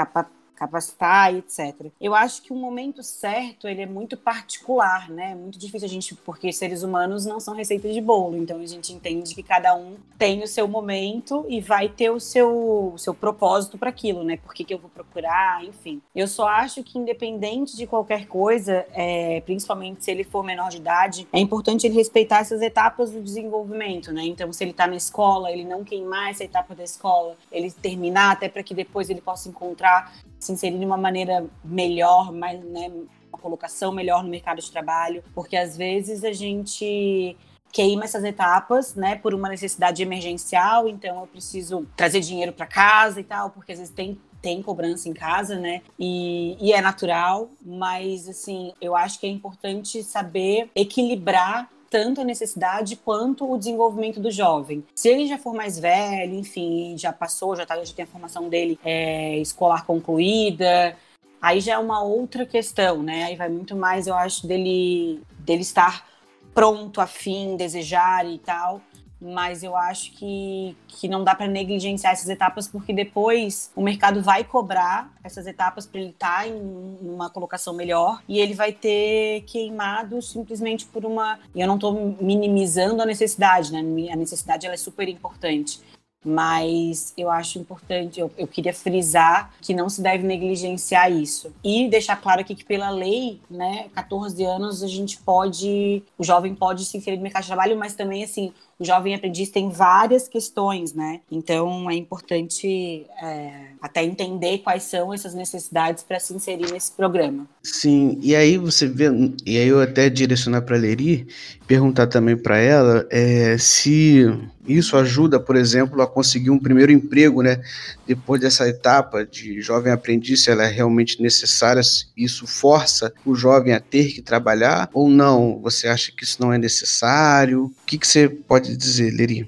capacitar 0.54 0.84
capacitar, 0.94 1.34
etc. 1.34 1.90
Eu 2.00 2.14
acho 2.14 2.42
que 2.42 2.52
o 2.52 2.56
momento 2.56 3.02
certo 3.02 3.68
ele 3.68 3.82
é 3.82 3.86
muito 3.86 4.16
particular, 4.16 5.08
né? 5.10 5.32
É 5.32 5.34
muito 5.34 5.58
difícil 5.58 5.86
a 5.86 5.90
gente, 5.90 6.14
porque 6.14 6.52
seres 6.52 6.82
humanos 6.82 7.24
não 7.24 7.38
são 7.40 7.54
receitas 7.54 7.92
de 7.94 8.00
bolo, 8.00 8.36
então 8.36 8.58
a 8.58 8.66
gente 8.66 8.92
entende 8.92 9.34
que 9.34 9.42
cada 9.42 9.74
um 9.74 9.96
tem 10.18 10.42
o 10.42 10.48
seu 10.48 10.66
momento 10.66 11.44
e 11.48 11.60
vai 11.60 11.88
ter 11.88 12.10
o 12.10 12.20
seu, 12.20 12.92
o 12.94 12.98
seu 12.98 13.14
propósito 13.14 13.78
para 13.78 13.90
aquilo, 13.90 14.24
né? 14.24 14.36
Por 14.36 14.52
que, 14.54 14.64
que 14.64 14.74
eu 14.74 14.78
vou 14.78 14.90
procurar, 14.90 15.64
enfim. 15.64 16.00
Eu 16.14 16.26
só 16.26 16.48
acho 16.48 16.82
que 16.82 16.98
independente 16.98 17.76
de 17.76 17.86
qualquer 17.86 18.26
coisa, 18.26 18.86
é, 18.92 19.40
principalmente 19.42 20.04
se 20.04 20.10
ele 20.10 20.24
for 20.24 20.42
menor 20.42 20.70
de 20.70 20.78
idade, 20.78 21.28
é 21.32 21.38
importante 21.38 21.86
ele 21.86 21.94
respeitar 21.94 22.40
essas 22.40 22.62
etapas 22.62 23.10
do 23.10 23.22
desenvolvimento, 23.22 24.12
né? 24.12 24.24
Então, 24.24 24.52
se 24.52 24.64
ele 24.64 24.70
está 24.70 24.86
na 24.86 24.96
escola, 24.96 25.50
ele 25.50 25.64
não 25.64 25.84
queimar 25.84 26.30
essa 26.30 26.44
etapa 26.44 26.74
da 26.74 26.84
escola, 26.84 27.36
ele 27.50 27.70
terminar 27.70 28.32
até 28.32 28.48
para 28.48 28.62
que 28.62 28.74
depois 28.74 29.10
ele 29.10 29.20
possa 29.20 29.48
encontrar 29.48 30.12
se 30.44 30.52
inserir 30.52 30.78
de 30.78 30.84
uma 30.84 30.96
maneira 30.96 31.46
melhor, 31.64 32.32
mais, 32.32 32.62
né, 32.64 32.90
uma 33.28 33.38
colocação 33.38 33.92
melhor 33.92 34.22
no 34.22 34.30
mercado 34.30 34.60
de 34.60 34.70
trabalho, 34.70 35.22
porque 35.34 35.56
às 35.56 35.76
vezes 35.76 36.24
a 36.24 36.32
gente 36.32 37.36
queima 37.72 38.04
essas 38.04 38.22
etapas, 38.22 38.94
né, 38.94 39.16
por 39.16 39.34
uma 39.34 39.48
necessidade 39.48 40.02
emergencial, 40.02 40.88
então 40.88 41.20
eu 41.20 41.26
preciso 41.26 41.86
trazer 41.96 42.20
dinheiro 42.20 42.52
para 42.52 42.66
casa 42.66 43.20
e 43.20 43.24
tal, 43.24 43.50
porque 43.50 43.72
às 43.72 43.78
vezes 43.78 43.92
tem 43.92 44.18
tem 44.40 44.62
cobrança 44.62 45.08
em 45.08 45.14
casa, 45.14 45.58
né? 45.58 45.80
E, 45.98 46.54
e, 46.60 46.74
é 46.74 46.82
natural, 46.82 47.48
mas 47.64 48.28
assim, 48.28 48.74
eu 48.78 48.94
acho 48.94 49.18
que 49.18 49.26
é 49.26 49.30
importante 49.30 50.02
saber 50.02 50.68
equilibrar 50.74 51.70
tanto 51.94 52.20
a 52.20 52.24
necessidade 52.24 52.96
quanto 52.96 53.48
o 53.48 53.56
desenvolvimento 53.56 54.18
do 54.18 54.28
jovem. 54.28 54.84
Se 54.96 55.08
ele 55.08 55.28
já 55.28 55.38
for 55.38 55.54
mais 55.54 55.78
velho, 55.78 56.34
enfim, 56.34 56.96
já 56.98 57.12
passou, 57.12 57.54
já, 57.54 57.64
tá, 57.64 57.76
já 57.84 57.94
tem 57.94 58.02
a 58.02 58.08
formação 58.08 58.48
dele 58.48 58.76
é, 58.84 59.38
escolar 59.38 59.86
concluída, 59.86 60.96
aí 61.40 61.60
já 61.60 61.74
é 61.74 61.78
uma 61.78 62.02
outra 62.02 62.44
questão, 62.44 63.00
né? 63.00 63.22
Aí 63.22 63.36
vai 63.36 63.48
muito 63.48 63.76
mais, 63.76 64.08
eu 64.08 64.16
acho, 64.16 64.44
dele, 64.44 65.22
dele 65.38 65.62
estar 65.62 66.04
pronto, 66.52 67.00
afim, 67.00 67.56
desejar 67.56 68.26
e 68.26 68.38
tal 68.38 68.80
mas 69.24 69.62
eu 69.62 69.74
acho 69.74 70.12
que, 70.12 70.76
que 70.86 71.08
não 71.08 71.24
dá 71.24 71.34
para 71.34 71.48
negligenciar 71.48 72.12
essas 72.12 72.28
etapas, 72.28 72.68
porque 72.68 72.92
depois 72.92 73.70
o 73.74 73.82
mercado 73.82 74.22
vai 74.22 74.44
cobrar 74.44 75.10
essas 75.24 75.46
etapas 75.46 75.86
para 75.86 76.00
ele 76.00 76.10
estar 76.10 76.40
tá 76.40 76.46
em 76.46 76.54
uma 77.00 77.30
colocação 77.30 77.72
melhor 77.72 78.22
e 78.28 78.38
ele 78.38 78.52
vai 78.52 78.72
ter 78.72 79.42
queimado 79.46 80.20
simplesmente 80.20 80.84
por 80.84 81.06
uma. 81.06 81.38
E 81.54 81.60
eu 81.60 81.66
não 81.66 81.76
estou 81.76 82.16
minimizando 82.20 83.00
a 83.00 83.06
necessidade, 83.06 83.72
né? 83.72 83.80
A 84.12 84.16
necessidade 84.16 84.66
ela 84.66 84.74
é 84.74 84.78
super 84.78 85.08
importante 85.08 85.80
mas 86.24 87.12
eu 87.18 87.30
acho 87.30 87.58
importante, 87.58 88.18
eu, 88.18 88.30
eu, 88.38 88.46
queria 88.46 88.72
frisar 88.72 89.52
que 89.60 89.74
não 89.74 89.90
se 89.90 90.00
deve 90.00 90.26
negligenciar 90.26 91.12
isso. 91.12 91.52
E 91.62 91.86
deixar 91.88 92.16
claro 92.16 92.40
aqui 92.40 92.54
que 92.54 92.64
pela 92.64 92.88
lei, 92.88 93.38
né, 93.50 93.88
14 93.94 94.42
anos 94.42 94.82
a 94.82 94.88
gente 94.88 95.18
pode, 95.18 96.02
o 96.16 96.24
jovem 96.24 96.54
pode 96.54 96.86
se 96.86 96.96
inserir 96.96 97.18
no 97.18 97.22
mercado 97.22 97.42
de 97.42 97.48
trabalho, 97.48 97.76
mas 97.76 97.94
também 97.94 98.24
assim, 98.24 98.54
o 98.78 98.84
jovem 98.84 99.14
aprendiz 99.14 99.50
tem 99.50 99.70
várias 99.70 100.28
questões, 100.28 100.92
né? 100.92 101.20
Então 101.30 101.90
é 101.90 101.94
importante 101.94 103.06
é, 103.22 103.50
até 103.80 104.04
entender 104.04 104.58
quais 104.58 104.84
são 104.84 105.12
essas 105.12 105.34
necessidades 105.34 106.02
para 106.02 106.18
se 106.18 106.34
inserir 106.34 106.70
nesse 106.72 106.92
programa. 106.92 107.46
Sim, 107.62 108.18
e 108.22 108.34
aí 108.34 108.58
você 108.58 108.86
vê, 108.86 109.06
e 109.46 109.58
aí 109.58 109.68
eu 109.68 109.80
até 109.80 110.10
direcionar 110.10 110.62
para 110.62 110.76
a 110.76 110.78
Leri, 110.78 111.26
perguntar 111.66 112.06
também 112.06 112.36
para 112.36 112.58
ela 112.58 113.06
é, 113.10 113.56
se 113.58 114.26
isso 114.66 114.96
ajuda, 114.96 115.38
por 115.38 115.56
exemplo, 115.56 116.00
a 116.00 116.06
conseguir 116.06 116.50
um 116.50 116.58
primeiro 116.58 116.90
emprego, 116.90 117.42
né? 117.42 117.60
Depois 118.06 118.40
dessa 118.40 118.66
etapa 118.68 119.24
de 119.24 119.60
jovem 119.60 119.92
aprendiz, 119.92 120.44
se 120.44 120.50
ela 120.50 120.64
é 120.64 120.70
realmente 120.70 121.20
necessária, 121.22 121.82
isso 122.16 122.46
força 122.46 123.12
o 123.24 123.34
jovem 123.34 123.74
a 123.74 123.80
ter 123.80 124.12
que 124.12 124.22
trabalhar 124.22 124.88
ou 124.92 125.08
não? 125.08 125.60
Você 125.62 125.86
acha 125.86 126.12
que 126.12 126.24
isso 126.24 126.40
não 126.40 126.52
é 126.52 126.58
necessário? 126.58 127.64
O 127.64 127.86
que, 127.86 127.98
que 127.98 128.06
você 128.06 128.28
pode 128.28 128.63
dizer, 128.64 129.12
Leri? 129.18 129.46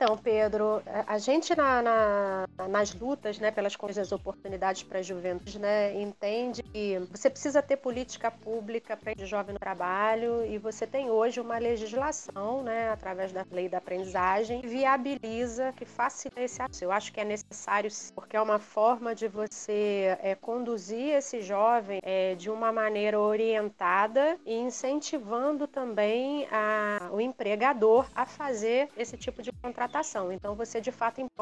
Então, 0.00 0.16
Pedro, 0.16 0.80
a 1.08 1.18
gente 1.18 1.56
na, 1.56 1.82
na, 1.82 2.68
nas 2.68 2.94
lutas 2.94 3.40
né, 3.40 3.50
pelas 3.50 3.74
coisas 3.74 4.12
oportunidades 4.12 4.84
para 4.84 5.00
a 5.00 5.02
juventude 5.02 5.58
né, 5.58 6.00
entende 6.00 6.62
que 6.62 7.00
você 7.10 7.28
precisa 7.28 7.60
ter 7.60 7.78
política 7.78 8.30
pública 8.30 8.96
para 8.96 9.12
o 9.20 9.26
jovem 9.26 9.54
no 9.54 9.58
trabalho 9.58 10.46
e 10.46 10.56
você 10.56 10.86
tem 10.86 11.10
hoje 11.10 11.40
uma 11.40 11.58
legislação, 11.58 12.62
né, 12.62 12.90
através 12.90 13.32
da 13.32 13.44
lei 13.50 13.68
da 13.68 13.78
aprendizagem, 13.78 14.60
que 14.60 14.68
viabiliza, 14.68 15.72
que 15.72 15.84
facilita 15.84 16.42
esse 16.42 16.62
acesso. 16.62 16.84
Eu 16.84 16.92
acho 16.92 17.12
que 17.12 17.18
é 17.18 17.24
necessário, 17.24 17.90
porque 18.14 18.36
é 18.36 18.40
uma 18.40 18.60
forma 18.60 19.16
de 19.16 19.26
você 19.26 20.16
é, 20.22 20.36
conduzir 20.36 21.16
esse 21.16 21.42
jovem 21.42 21.98
é, 22.04 22.36
de 22.36 22.48
uma 22.48 22.70
maneira 22.70 23.18
orientada 23.18 24.38
e 24.46 24.54
incentivando 24.54 25.66
também 25.66 26.46
a, 26.52 27.10
o 27.10 27.20
empregador 27.20 28.06
a 28.14 28.24
fazer 28.24 28.88
esse 28.96 29.16
tipo 29.16 29.42
de 29.42 29.50
contratação 29.60 29.87
Então, 30.32 30.54
você 30.54 30.80
de 30.80 30.92
fato 30.92 31.20
impõe 31.20 31.38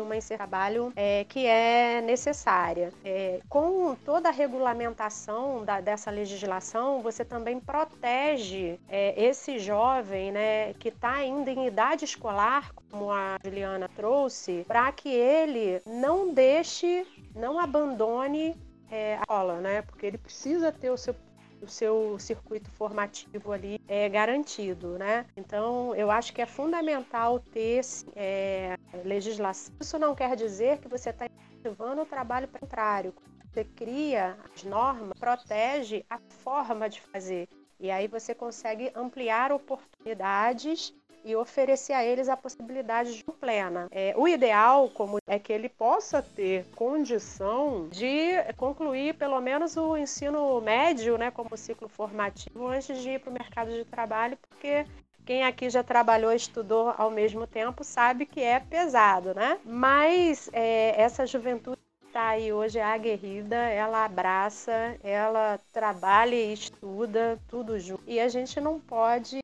uma 0.00 0.16
esse 0.16 0.36
trabalho 0.36 0.92
é, 0.94 1.24
que 1.24 1.46
é 1.46 2.00
necessária. 2.00 2.92
É, 3.04 3.40
com 3.48 3.94
toda 3.94 4.28
a 4.28 4.32
regulamentação 4.32 5.64
da, 5.64 5.80
dessa 5.80 6.10
legislação, 6.10 7.00
você 7.00 7.24
também 7.24 7.58
protege 7.58 8.78
é, 8.88 9.14
esse 9.22 9.58
jovem 9.58 10.32
né, 10.32 10.74
que 10.74 10.88
está 10.88 11.12
ainda 11.12 11.50
em 11.50 11.66
idade 11.66 12.04
escolar, 12.04 12.72
como 12.90 13.10
a 13.10 13.36
Juliana 13.44 13.88
trouxe, 13.88 14.64
para 14.66 14.90
que 14.92 15.08
ele 15.08 15.82
não 15.86 16.32
deixe, 16.32 17.06
não 17.34 17.58
abandone 17.58 18.56
é, 18.90 19.16
a 19.16 19.20
escola, 19.20 19.60
né? 19.60 19.82
Porque 19.82 20.06
ele 20.06 20.18
precisa 20.18 20.72
ter 20.72 20.90
o 20.90 20.96
seu 20.96 21.14
o 21.62 21.66
seu 21.66 22.18
circuito 22.18 22.70
formativo 22.70 23.52
ali 23.52 23.80
é 23.88 24.08
garantido, 24.08 24.98
né? 24.98 25.26
Então, 25.36 25.94
eu 25.94 26.10
acho 26.10 26.32
que 26.32 26.42
é 26.42 26.46
fundamental 26.46 27.38
ter 27.38 27.80
é, 28.14 28.76
legislação. 29.04 29.74
Isso 29.80 29.98
não 29.98 30.14
quer 30.14 30.36
dizer 30.36 30.78
que 30.78 30.88
você 30.88 31.10
está 31.10 31.26
incentivando 31.26 32.02
o 32.02 32.06
trabalho 32.06 32.48
contrário. 32.48 33.14
Você 33.52 33.64
cria 33.64 34.36
as 34.54 34.62
normas, 34.62 35.18
protege 35.18 36.04
a 36.08 36.18
forma 36.18 36.88
de 36.88 37.00
fazer. 37.00 37.48
E 37.80 37.90
aí 37.90 38.08
você 38.08 38.34
consegue 38.34 38.90
ampliar 38.94 39.52
oportunidades 39.52 40.92
e 41.24 41.36
oferecer 41.36 41.92
a 41.92 42.04
eles 42.04 42.28
a 42.28 42.36
possibilidade 42.36 43.16
de 43.16 43.24
plena. 43.24 43.88
É, 43.90 44.14
o 44.16 44.26
ideal 44.26 44.88
como 44.90 45.18
é 45.26 45.38
que 45.38 45.52
ele 45.52 45.68
possa 45.68 46.22
ter 46.22 46.64
condição 46.74 47.88
de 47.90 48.42
concluir 48.56 49.14
pelo 49.14 49.40
menos 49.40 49.76
o 49.76 49.96
ensino 49.96 50.60
médio, 50.60 51.18
né, 51.18 51.30
como 51.30 51.56
ciclo 51.56 51.88
formativo, 51.88 52.66
antes 52.66 52.98
de 53.00 53.10
ir 53.10 53.20
para 53.20 53.30
o 53.30 53.32
mercado 53.32 53.70
de 53.70 53.84
trabalho, 53.84 54.38
porque 54.48 54.84
quem 55.24 55.44
aqui 55.44 55.68
já 55.68 55.82
trabalhou 55.82 56.32
e 56.32 56.36
estudou 56.36 56.94
ao 56.96 57.10
mesmo 57.10 57.46
tempo 57.46 57.84
sabe 57.84 58.24
que 58.24 58.40
é 58.40 58.60
pesado, 58.60 59.34
né? 59.34 59.58
Mas 59.62 60.48
é, 60.54 60.98
essa 60.98 61.26
juventude 61.26 61.78
está 62.06 62.28
aí 62.28 62.50
hoje 62.50 62.78
é 62.78 62.82
aguerrida, 62.82 63.54
ela 63.54 64.06
abraça, 64.06 64.96
ela 65.04 65.60
trabalha 65.70 66.34
e 66.34 66.54
estuda 66.54 67.38
tudo 67.46 67.78
junto. 67.78 68.02
E 68.06 68.18
a 68.18 68.28
gente 68.28 68.58
não 68.58 68.80
pode 68.80 69.40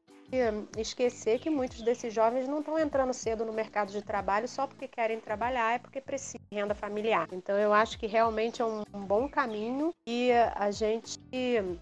esquecer 0.77 1.39
que 1.39 1.51
muitos 1.51 1.83
desses 1.83 2.13
jovens 2.13 2.49
não 2.49 2.61
estão 2.61 2.79
entrando 2.79 3.13
cedo 3.13 3.45
no 3.45 3.53
mercado 3.53 3.93
de 3.93 4.03
trabalho 4.03 4.49
só 4.49 4.67
porque 4.67 4.89
querem 4.89 5.21
trabalhar, 5.21 5.75
é 5.75 5.79
porque 5.79 6.01
precisam 6.01 6.41
de 6.51 6.57
renda 6.57 6.75
familiar. 6.75 7.29
Então 7.33 7.59
eu 7.59 7.73
acho 7.73 7.99
que 7.99 8.07
realmente 8.07 8.63
é 8.63 8.65
um, 8.65 8.83
bom 9.07 9.29
caminho 9.29 9.93
e 10.07 10.31
a 10.33 10.71
gente 10.71 11.19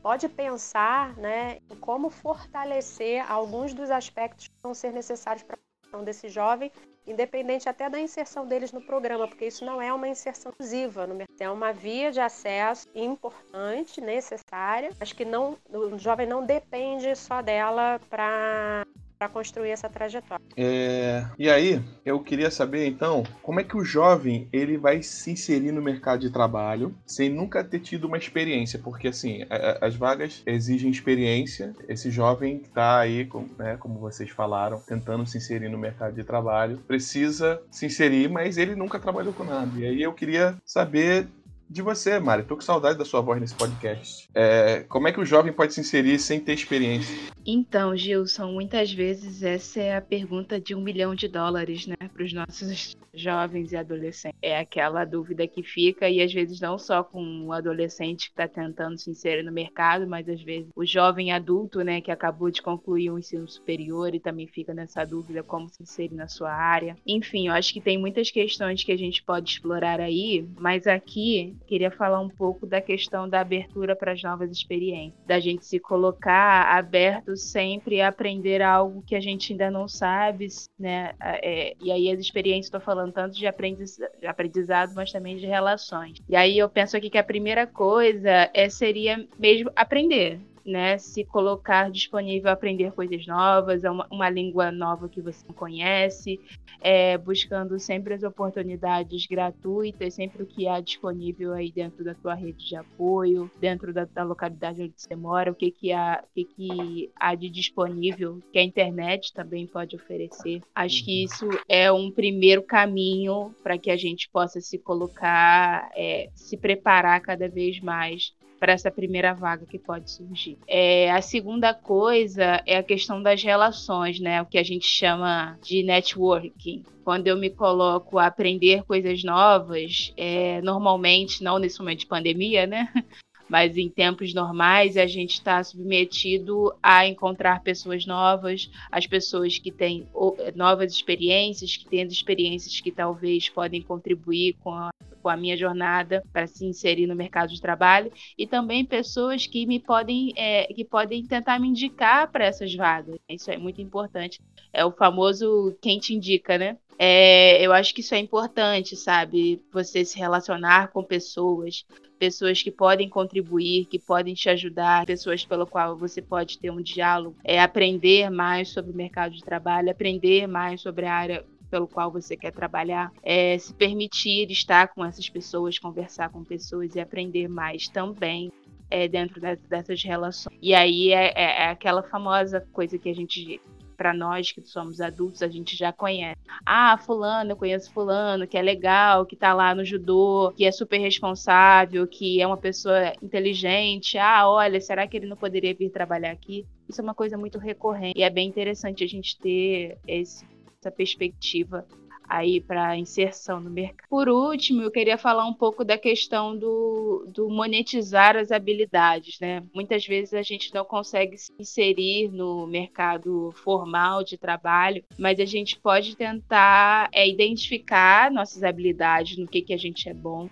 pode 0.02 0.28
pensar 0.28 1.16
né, 1.16 1.58
em 1.70 1.76
como 1.76 2.10
fortalecer 2.10 3.30
alguns 3.30 3.74
dos 3.74 3.90
aspectos 3.90 4.48
que 4.48 4.54
vão 4.62 4.74
ser 4.74 4.92
necessários 4.92 5.42
para 5.42 5.56
a 5.92 6.02
desse 6.02 6.28
jovem 6.28 6.70
independente 7.06 7.68
até 7.68 7.88
da 7.88 7.98
inserção 7.98 8.46
deles 8.46 8.72
no 8.72 8.80
programa, 8.80 9.26
porque 9.26 9.46
isso 9.46 9.64
não 9.64 9.80
é 9.80 9.92
uma 9.92 10.08
inserção 10.08 10.50
exclusiva 10.50 11.06
no 11.06 11.14
mercado, 11.14 11.40
é 11.40 11.50
uma 11.50 11.72
via 11.72 12.12
de 12.12 12.20
acesso 12.20 12.88
importante, 12.94 14.00
necessária, 14.00 14.90
mas 14.98 15.12
que 15.12 15.24
não, 15.24 15.56
o 15.68 15.98
jovem 15.98 16.26
não 16.26 16.44
depende 16.44 17.14
só 17.16 17.42
dela 17.42 18.00
para 18.08 18.86
para 19.22 19.28
construir 19.28 19.70
essa 19.70 19.88
trajetória. 19.88 20.44
É, 20.56 21.24
e 21.38 21.48
aí, 21.48 21.80
eu 22.04 22.18
queria 22.18 22.50
saber 22.50 22.88
então, 22.88 23.22
como 23.40 23.60
é 23.60 23.64
que 23.64 23.76
o 23.76 23.84
jovem 23.84 24.48
ele 24.52 24.76
vai 24.76 25.00
se 25.00 25.30
inserir 25.30 25.70
no 25.70 25.80
mercado 25.80 26.20
de 26.20 26.30
trabalho 26.30 26.92
sem 27.06 27.30
nunca 27.30 27.62
ter 27.62 27.78
tido 27.78 28.08
uma 28.08 28.18
experiência? 28.18 28.80
Porque 28.80 29.06
assim, 29.06 29.44
a, 29.48 29.86
as 29.86 29.94
vagas 29.94 30.42
exigem 30.44 30.90
experiência. 30.90 31.72
Esse 31.88 32.10
jovem 32.10 32.58
que 32.58 32.66
está 32.66 32.98
aí, 32.98 33.24
com, 33.24 33.46
né, 33.56 33.76
como 33.78 34.00
vocês 34.00 34.28
falaram, 34.30 34.80
tentando 34.80 35.24
se 35.24 35.38
inserir 35.38 35.68
no 35.68 35.78
mercado 35.78 36.14
de 36.14 36.24
trabalho, 36.24 36.78
precisa 36.88 37.62
se 37.70 37.86
inserir, 37.86 38.28
mas 38.28 38.58
ele 38.58 38.74
nunca 38.74 38.98
trabalhou 38.98 39.32
com 39.32 39.44
nada. 39.44 39.70
E 39.78 39.86
aí 39.86 40.02
eu 40.02 40.12
queria 40.12 40.56
saber 40.64 41.28
de 41.72 41.82
você, 41.82 42.18
Mari. 42.18 42.44
Tô 42.44 42.54
com 42.54 42.60
saudade 42.60 42.98
da 42.98 43.04
sua 43.04 43.20
voz 43.20 43.40
nesse 43.40 43.54
podcast. 43.54 44.28
É, 44.34 44.84
como 44.88 45.08
é 45.08 45.12
que 45.12 45.20
o 45.20 45.24
jovem 45.24 45.52
pode 45.52 45.72
se 45.72 45.80
inserir 45.80 46.18
sem 46.18 46.38
ter 46.38 46.52
experiência? 46.52 47.16
Então, 47.44 47.96
Gilson, 47.96 48.52
muitas 48.52 48.92
vezes 48.92 49.42
essa 49.42 49.80
é 49.80 49.96
a 49.96 50.00
pergunta 50.00 50.60
de 50.60 50.74
um 50.74 50.80
milhão 50.80 51.14
de 51.14 51.26
dólares, 51.26 51.86
né, 51.86 51.96
para 52.12 52.22
os 52.22 52.32
nossos 52.32 52.96
jovens 53.14 53.72
e 53.72 53.76
adolescentes. 53.76 54.38
É 54.40 54.58
aquela 54.58 55.04
dúvida 55.04 55.46
que 55.46 55.62
fica, 55.62 56.08
e 56.08 56.22
às 56.22 56.32
vezes 56.32 56.60
não 56.60 56.78
só 56.78 57.02
com 57.02 57.46
o 57.46 57.52
adolescente 57.52 58.26
que 58.26 58.32
está 58.32 58.46
tentando 58.46 58.96
se 58.98 59.10
inserir 59.10 59.42
no 59.42 59.50
mercado, 59.50 60.06
mas 60.06 60.28
às 60.28 60.40
vezes 60.40 60.70
o 60.76 60.84
jovem 60.84 61.32
adulto, 61.32 61.82
né, 61.82 62.00
que 62.00 62.10
acabou 62.10 62.50
de 62.50 62.62
concluir 62.62 63.10
o 63.10 63.18
ensino 63.18 63.48
superior 63.48 64.14
e 64.14 64.20
também 64.20 64.46
fica 64.46 64.72
nessa 64.72 65.04
dúvida 65.04 65.42
como 65.42 65.68
se 65.68 65.82
inserir 65.82 66.14
na 66.14 66.28
sua 66.28 66.52
área. 66.52 66.96
Enfim, 67.06 67.48
eu 67.48 67.54
acho 67.54 67.72
que 67.72 67.80
tem 67.80 67.98
muitas 67.98 68.30
questões 68.30 68.84
que 68.84 68.92
a 68.92 68.98
gente 68.98 69.22
pode 69.22 69.50
explorar 69.50 70.00
aí, 70.00 70.46
mas 70.58 70.86
aqui 70.86 71.56
queria 71.62 71.90
falar 71.90 72.20
um 72.20 72.28
pouco 72.28 72.66
da 72.66 72.80
questão 72.80 73.28
da 73.28 73.40
abertura 73.40 73.94
para 73.96 74.12
as 74.12 74.22
novas 74.22 74.50
experiências, 74.50 75.14
da 75.26 75.40
gente 75.40 75.64
se 75.64 75.78
colocar 75.78 76.76
aberto 76.76 77.36
sempre 77.36 78.00
a 78.00 78.08
aprender 78.08 78.62
algo 78.62 79.02
que 79.02 79.14
a 79.14 79.20
gente 79.20 79.52
ainda 79.52 79.70
não 79.70 79.88
sabe, 79.88 80.48
né? 80.78 81.14
É, 81.20 81.74
e 81.80 81.90
aí 81.90 82.10
as 82.10 82.20
experiências, 82.20 82.66
estou 82.66 82.80
falando 82.80 83.12
tanto 83.12 83.36
de 83.36 83.46
aprendizado, 83.46 84.92
mas 84.94 85.12
também 85.12 85.36
de 85.36 85.46
relações. 85.46 86.18
E 86.28 86.36
aí 86.36 86.58
eu 86.58 86.68
penso 86.68 86.96
aqui 86.96 87.10
que 87.10 87.18
a 87.18 87.24
primeira 87.24 87.66
coisa 87.66 88.50
é, 88.52 88.68
seria 88.68 89.26
mesmo 89.38 89.70
aprender, 89.74 90.40
né, 90.64 90.98
se 90.98 91.24
colocar 91.24 91.90
disponível 91.90 92.50
a 92.50 92.52
aprender 92.52 92.92
coisas 92.92 93.26
novas, 93.26 93.82
uma, 93.84 94.06
uma 94.10 94.30
língua 94.30 94.70
nova 94.70 95.08
que 95.08 95.20
você 95.20 95.44
não 95.46 95.54
conhece, 95.54 96.40
é, 96.80 97.16
buscando 97.18 97.78
sempre 97.78 98.14
as 98.14 98.22
oportunidades 98.22 99.26
gratuitas, 99.26 100.14
sempre 100.14 100.42
o 100.42 100.46
que 100.46 100.66
há 100.66 100.80
disponível 100.80 101.52
aí 101.52 101.70
dentro 101.70 102.04
da 102.04 102.14
tua 102.14 102.34
rede 102.34 102.66
de 102.66 102.76
apoio, 102.76 103.50
dentro 103.60 103.92
da, 103.92 104.04
da 104.04 104.22
localidade 104.22 104.82
onde 104.82 104.94
você 104.96 105.14
mora, 105.14 105.50
o 105.50 105.54
que, 105.54 105.70
que, 105.70 105.92
há, 105.92 106.22
o 106.22 106.34
que, 106.34 106.44
que 106.44 107.10
há 107.16 107.34
de 107.34 107.48
disponível, 107.48 108.40
que 108.52 108.58
a 108.58 108.62
internet 108.62 109.32
também 109.32 109.66
pode 109.66 109.96
oferecer. 109.96 110.62
Acho 110.74 111.04
que 111.04 111.24
isso 111.24 111.48
é 111.68 111.90
um 111.90 112.10
primeiro 112.10 112.62
caminho 112.62 113.54
para 113.62 113.78
que 113.78 113.90
a 113.90 113.96
gente 113.96 114.28
possa 114.28 114.60
se 114.60 114.78
colocar, 114.78 115.90
é, 115.94 116.30
se 116.34 116.56
preparar 116.56 117.20
cada 117.20 117.48
vez 117.48 117.80
mais 117.80 118.34
para 118.62 118.74
essa 118.74 118.92
primeira 118.92 119.34
vaga 119.34 119.66
que 119.66 119.76
pode 119.76 120.08
surgir. 120.08 120.56
É, 120.68 121.10
a 121.10 121.20
segunda 121.20 121.74
coisa 121.74 122.62
é 122.64 122.76
a 122.76 122.82
questão 122.84 123.20
das 123.20 123.42
relações, 123.42 124.20
né? 124.20 124.40
O 124.40 124.46
que 124.46 124.56
a 124.56 124.62
gente 124.62 124.86
chama 124.86 125.58
de 125.60 125.82
networking. 125.82 126.84
Quando 127.02 127.26
eu 127.26 127.36
me 127.36 127.50
coloco 127.50 128.20
a 128.20 128.26
aprender 128.26 128.84
coisas 128.84 129.24
novas, 129.24 130.12
é, 130.16 130.62
normalmente, 130.62 131.42
não 131.42 131.58
nesse 131.58 131.80
momento 131.80 131.98
de 131.98 132.06
pandemia, 132.06 132.64
né? 132.64 132.88
mas 133.52 133.76
em 133.76 133.88
tempos 133.88 134.32
normais 134.32 134.96
a 134.96 135.06
gente 135.06 135.34
está 135.34 135.62
submetido 135.62 136.72
a 136.82 137.06
encontrar 137.06 137.62
pessoas 137.62 138.06
novas, 138.06 138.70
as 138.90 139.06
pessoas 139.06 139.58
que 139.58 139.70
têm 139.70 140.06
novas 140.54 140.90
experiências, 140.92 141.76
que 141.76 141.86
têm 141.86 142.06
experiências 142.06 142.80
que 142.80 142.90
talvez 142.90 143.50
podem 143.50 143.82
contribuir 143.82 144.56
com 144.62 144.88
com 145.22 145.28
a 145.28 145.36
minha 145.36 145.56
jornada 145.56 146.22
para 146.32 146.46
se 146.46 146.66
inserir 146.66 147.06
no 147.06 147.14
mercado 147.14 147.50
de 147.50 147.60
trabalho 147.60 148.12
e 148.36 148.46
também 148.46 148.84
pessoas 148.84 149.46
que 149.46 149.64
me 149.66 149.78
podem 149.78 150.32
é, 150.36 150.64
que 150.64 150.84
podem 150.84 151.24
tentar 151.24 151.58
me 151.58 151.68
indicar 151.68 152.30
para 152.30 152.44
essas 152.44 152.74
vagas. 152.74 153.16
Isso 153.28 153.50
é 153.50 153.56
muito 153.56 153.80
importante. 153.80 154.40
É 154.72 154.84
o 154.84 154.90
famoso 154.90 155.76
quem 155.80 155.98
te 155.98 156.14
indica, 156.14 156.58
né? 156.58 156.76
É, 156.98 157.60
eu 157.64 157.72
acho 157.72 157.94
que 157.94 158.00
isso 158.00 158.14
é 158.14 158.18
importante, 158.18 158.96
sabe? 158.96 159.60
Você 159.72 160.04
se 160.04 160.18
relacionar 160.18 160.92
com 160.92 161.02
pessoas, 161.02 161.84
pessoas 162.18 162.62
que 162.62 162.70
podem 162.70 163.08
contribuir, 163.08 163.86
que 163.86 163.98
podem 163.98 164.34
te 164.34 164.48
ajudar, 164.48 165.06
pessoas 165.06 165.44
pelo 165.44 165.66
qual 165.66 165.96
você 165.96 166.22
pode 166.22 166.58
ter 166.58 166.70
um 166.70 166.80
diálogo, 166.80 167.36
é 167.42 167.60
aprender 167.60 168.30
mais 168.30 168.68
sobre 168.68 168.92
o 168.92 168.96
mercado 168.96 169.34
de 169.34 169.42
trabalho, 169.42 169.90
aprender 169.90 170.46
mais 170.46 170.80
sobre 170.80 171.06
a 171.06 171.14
área 171.14 171.44
pelo 171.72 171.88
qual 171.88 172.12
você 172.12 172.36
quer 172.36 172.52
trabalhar, 172.52 173.10
é 173.22 173.56
se 173.56 173.72
permitir 173.72 174.50
estar 174.50 174.88
com 174.88 175.02
essas 175.02 175.26
pessoas, 175.30 175.78
conversar 175.78 176.28
com 176.28 176.44
pessoas 176.44 176.94
e 176.94 177.00
aprender 177.00 177.48
mais 177.48 177.88
também 177.88 178.52
é, 178.90 179.08
dentro 179.08 179.40
dessas 179.40 180.02
relações. 180.02 180.54
E 180.60 180.74
aí 180.74 181.12
é, 181.12 181.32
é, 181.34 181.62
é 181.62 181.68
aquela 181.70 182.02
famosa 182.02 182.60
coisa 182.74 182.98
que 182.98 183.08
a 183.08 183.14
gente 183.14 183.58
para 183.96 184.12
nós 184.12 184.50
que 184.50 184.60
somos 184.62 185.00
adultos, 185.00 185.42
a 185.42 185.48
gente 185.48 185.76
já 185.76 185.92
conhece. 185.92 186.36
Ah, 186.66 186.98
fulano, 186.98 187.52
eu 187.52 187.56
conheço 187.56 187.92
fulano, 187.92 188.48
que 188.48 188.58
é 188.58 188.62
legal, 188.62 189.24
que 189.24 189.36
tá 189.36 189.54
lá 189.54 189.74
no 189.76 189.84
judô, 189.84 190.52
que 190.56 190.64
é 190.64 190.72
super 190.72 190.98
responsável, 190.98 192.04
que 192.06 192.42
é 192.42 192.46
uma 192.46 192.56
pessoa 192.56 193.12
inteligente. 193.22 194.18
Ah, 194.18 194.48
olha, 194.48 194.80
será 194.80 195.06
que 195.06 195.16
ele 195.16 195.26
não 195.26 195.36
poderia 195.36 195.72
vir 195.72 195.88
trabalhar 195.88 196.32
aqui? 196.32 196.66
Isso 196.88 197.00
é 197.00 197.04
uma 197.04 197.14
coisa 197.14 197.38
muito 197.38 197.58
recorrente 197.60 198.18
e 198.18 198.24
é 198.24 198.30
bem 198.30 198.48
interessante 198.48 199.04
a 199.04 199.06
gente 199.06 199.38
ter 199.38 199.96
esse, 200.06 200.44
essa 200.82 200.90
perspectiva 200.90 201.86
aí 202.28 202.60
para 202.60 202.96
inserção 202.96 203.60
no 203.60 203.70
mercado. 203.70 204.08
Por 204.08 204.28
último, 204.28 204.82
eu 204.82 204.90
queria 204.90 205.18
falar 205.18 205.46
um 205.46 205.52
pouco 205.52 205.84
da 205.84 205.98
questão 205.98 206.56
do, 206.56 207.26
do 207.28 207.48
monetizar 207.50 208.36
as 208.36 208.50
habilidades, 208.50 209.38
né? 209.38 209.62
Muitas 209.74 210.06
vezes 210.06 210.32
a 210.32 210.42
gente 210.42 210.72
não 210.72 210.84
consegue 210.84 211.36
se 211.36 211.52
inserir 211.58 212.28
no 212.30 212.66
mercado 212.66 213.52
formal 213.62 214.24
de 214.24 214.38
trabalho, 214.38 215.04
mas 215.18 215.38
a 215.40 215.44
gente 215.44 215.78
pode 215.78 216.16
tentar 216.16 217.10
é, 217.12 217.28
identificar 217.28 218.30
nossas 218.30 218.62
habilidades, 218.62 219.36
no 219.36 219.46
que, 219.46 219.60
que 219.60 219.74
a 219.74 219.78
gente 219.78 220.08
é 220.08 220.14
bom, 220.14 220.48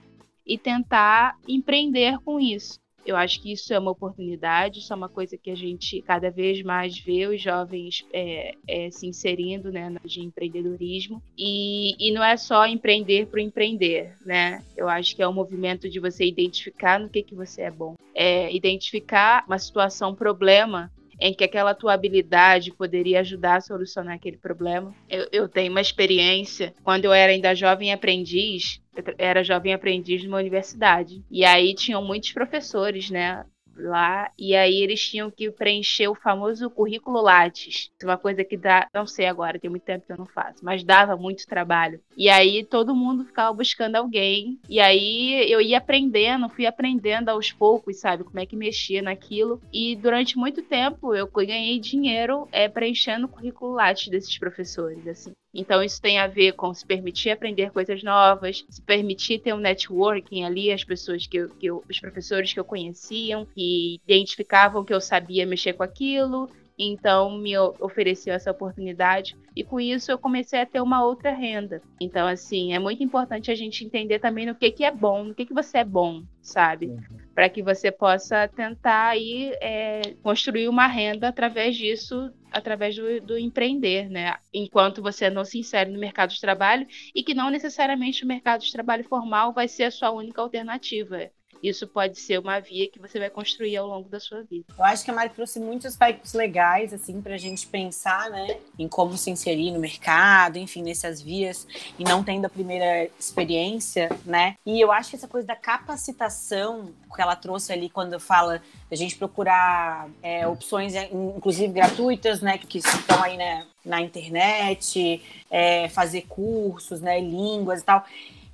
e 0.46 0.58
tentar 0.58 1.38
empreender 1.48 2.18
com 2.18 2.38
isso. 2.38 2.78
Eu 3.10 3.16
acho 3.16 3.42
que 3.42 3.52
isso 3.52 3.74
é 3.74 3.78
uma 3.78 3.90
oportunidade, 3.90 4.78
isso 4.78 4.92
é 4.92 4.96
uma 4.96 5.08
coisa 5.08 5.36
que 5.36 5.50
a 5.50 5.54
gente 5.56 6.00
cada 6.02 6.30
vez 6.30 6.62
mais 6.62 6.96
vê 6.96 7.26
os 7.26 7.42
jovens 7.42 8.06
é, 8.12 8.54
é, 8.68 8.90
se 8.90 9.04
inserindo 9.06 9.72
né, 9.72 9.92
de 10.04 10.20
empreendedorismo. 10.20 11.20
E, 11.36 11.96
e 11.98 12.12
não 12.12 12.22
é 12.22 12.36
só 12.36 12.66
empreender 12.66 13.26
para 13.26 13.42
empreender, 13.42 14.14
né? 14.24 14.62
Eu 14.76 14.88
acho 14.88 15.16
que 15.16 15.22
é 15.22 15.28
um 15.28 15.32
movimento 15.32 15.90
de 15.90 15.98
você 15.98 16.24
identificar 16.24 17.00
no 17.00 17.08
que, 17.08 17.22
que 17.22 17.34
você 17.34 17.62
é 17.62 17.70
bom. 17.70 17.96
É 18.14 18.54
identificar 18.54 19.44
uma 19.46 19.58
situação, 19.58 20.10
um 20.10 20.14
problema 20.14 20.90
em 21.20 21.34
que 21.34 21.44
aquela 21.44 21.74
tua 21.74 21.92
habilidade 21.92 22.72
poderia 22.72 23.20
ajudar 23.20 23.56
a 23.56 23.60
solucionar 23.60 24.14
aquele 24.14 24.38
problema. 24.38 24.94
Eu, 25.08 25.28
eu 25.30 25.48
tenho 25.48 25.70
uma 25.70 25.80
experiência, 25.80 26.72
quando 26.82 27.04
eu 27.04 27.12
era 27.12 27.30
ainda 27.30 27.54
jovem 27.54 27.92
aprendiz, 27.92 28.79
era 29.18 29.44
jovem 29.44 29.72
aprendiz 29.72 30.24
numa 30.24 30.38
universidade. 30.38 31.24
E 31.30 31.44
aí 31.44 31.74
tinham 31.74 32.04
muitos 32.04 32.32
professores, 32.32 33.10
né? 33.10 33.44
Lá 33.82 34.30
e 34.38 34.54
aí 34.54 34.82
eles 34.82 35.00
tinham 35.00 35.30
que 35.30 35.50
preencher 35.50 36.08
o 36.08 36.14
famoso 36.14 36.70
currículo 36.70 37.20
Lattes, 37.20 37.90
uma 38.02 38.18
coisa 38.18 38.44
que 38.44 38.56
dá, 38.56 38.88
não 38.94 39.06
sei 39.06 39.26
agora, 39.26 39.58
tem 39.58 39.70
muito 39.70 39.84
tempo 39.84 40.06
que 40.06 40.12
eu 40.12 40.18
não 40.18 40.26
faço, 40.26 40.64
mas 40.64 40.84
dava 40.84 41.16
muito 41.16 41.46
trabalho. 41.46 42.00
E 42.16 42.28
aí 42.28 42.64
todo 42.64 42.94
mundo 42.94 43.24
ficava 43.24 43.52
buscando 43.52 43.96
alguém 43.96 44.58
e 44.68 44.80
aí 44.80 45.50
eu 45.50 45.60
ia 45.60 45.78
aprendendo, 45.78 46.48
fui 46.48 46.66
aprendendo 46.66 47.28
aos 47.28 47.52
poucos, 47.52 47.98
sabe, 47.98 48.24
como 48.24 48.38
é 48.38 48.46
que 48.46 48.56
mexia 48.56 49.02
naquilo 49.02 49.60
e 49.72 49.96
durante 49.96 50.36
muito 50.36 50.62
tempo 50.62 51.14
eu 51.14 51.26
ganhei 51.26 51.78
dinheiro 51.78 52.48
é, 52.52 52.68
preenchendo 52.68 53.26
o 53.26 53.28
currículo 53.28 53.72
Lattes 53.72 54.08
desses 54.08 54.36
professores, 54.38 55.06
assim. 55.06 55.32
Então, 55.52 55.82
isso 55.82 56.00
tem 56.00 56.18
a 56.18 56.28
ver 56.28 56.52
com 56.52 56.72
se 56.72 56.86
permitir 56.86 57.30
aprender 57.30 57.72
coisas 57.72 58.02
novas, 58.02 58.64
se 58.68 58.80
permitir 58.82 59.40
ter 59.40 59.52
um 59.52 59.58
networking 59.58 60.44
ali, 60.44 60.70
as 60.70 60.84
pessoas 60.84 61.26
que, 61.26 61.38
eu, 61.38 61.48
que 61.48 61.66
eu, 61.66 61.82
os 61.90 61.98
professores 61.98 62.52
que 62.52 62.60
eu 62.60 62.64
conheciam, 62.64 63.44
que 63.44 63.60
identificavam 64.04 64.84
que 64.84 64.94
eu 64.94 65.00
sabia 65.00 65.46
mexer 65.46 65.74
com 65.74 65.82
aquilo, 65.82 66.48
então 66.82 67.36
me 67.36 67.56
ofereceu 67.58 68.32
essa 68.32 68.50
oportunidade 68.50 69.36
e 69.54 69.62
com 69.62 69.78
isso 69.78 70.10
eu 70.10 70.18
comecei 70.18 70.60
a 70.60 70.66
ter 70.66 70.80
uma 70.80 71.04
outra 71.04 71.30
renda. 71.30 71.82
Então 72.00 72.26
assim, 72.26 72.72
é 72.72 72.78
muito 72.78 73.02
importante 73.02 73.50
a 73.50 73.54
gente 73.54 73.84
entender 73.84 74.18
também 74.18 74.46
no 74.46 74.54
que 74.54 74.70
que 74.70 74.84
é 74.84 74.90
bom, 74.90 75.24
no 75.24 75.34
que 75.34 75.44
que 75.44 75.52
você 75.52 75.78
é 75.78 75.84
bom, 75.84 76.22
sabe? 76.40 76.86
Uhum. 76.86 77.00
Para 77.34 77.50
que 77.50 77.62
você 77.62 77.92
possa 77.92 78.48
tentar 78.48 79.08
aí 79.08 79.52
é, 79.60 80.14
construir 80.22 80.68
uma 80.68 80.86
renda 80.86 81.28
através 81.28 81.76
disso, 81.76 82.32
através 82.50 82.96
do, 82.96 83.20
do, 83.20 83.38
empreender, 83.38 84.08
né? 84.08 84.34
Enquanto 84.52 85.02
você 85.02 85.28
não 85.28 85.44
se 85.44 85.58
insere 85.58 85.90
no 85.90 85.98
mercado 85.98 86.30
de 86.30 86.40
trabalho 86.40 86.86
e 87.14 87.22
que 87.22 87.34
não 87.34 87.50
necessariamente 87.50 88.24
o 88.24 88.28
mercado 88.28 88.62
de 88.62 88.72
trabalho 88.72 89.04
formal 89.04 89.52
vai 89.52 89.68
ser 89.68 89.84
a 89.84 89.90
sua 89.90 90.10
única 90.10 90.40
alternativa 90.40 91.30
isso 91.62 91.86
pode 91.86 92.18
ser 92.18 92.38
uma 92.38 92.60
via 92.60 92.88
que 92.90 92.98
você 92.98 93.18
vai 93.18 93.30
construir 93.30 93.76
ao 93.76 93.86
longo 93.86 94.08
da 94.08 94.20
sua 94.20 94.42
vida. 94.42 94.64
Eu 94.76 94.84
acho 94.84 95.04
que 95.04 95.10
a 95.10 95.14
Mari 95.14 95.30
trouxe 95.30 95.60
muitos 95.60 95.86
aspectos 95.86 96.32
legais, 96.32 96.92
assim, 96.92 97.20
para 97.20 97.34
a 97.34 97.38
gente 97.38 97.66
pensar, 97.66 98.30
né, 98.30 98.58
em 98.78 98.88
como 98.88 99.16
se 99.16 99.30
inserir 99.30 99.70
no 99.70 99.78
mercado, 99.78 100.58
enfim, 100.58 100.82
nessas 100.82 101.20
vias, 101.20 101.66
e 101.98 102.04
não 102.04 102.24
tendo 102.24 102.46
a 102.46 102.48
primeira 102.48 103.08
experiência, 103.18 104.08
né? 104.24 104.56
E 104.64 104.80
eu 104.80 104.90
acho 104.90 105.10
que 105.10 105.16
essa 105.16 105.28
coisa 105.28 105.46
da 105.46 105.56
capacitação 105.56 106.92
que 107.14 107.20
ela 107.20 107.36
trouxe 107.36 107.72
ali 107.72 107.90
quando 107.90 108.18
fala 108.20 108.62
a 108.90 108.94
gente 108.94 109.16
procurar 109.16 110.08
é, 110.22 110.46
opções, 110.46 110.94
inclusive 110.94 111.72
gratuitas, 111.72 112.40
né, 112.40 112.58
que 112.58 112.78
estão 112.78 113.22
aí 113.22 113.36
né, 113.36 113.66
na 113.84 114.00
internet, 114.00 115.22
é, 115.50 115.88
fazer 115.88 116.22
cursos, 116.22 117.00
né, 117.00 117.20
línguas 117.20 117.80
e 117.80 117.84
tal. 117.84 118.04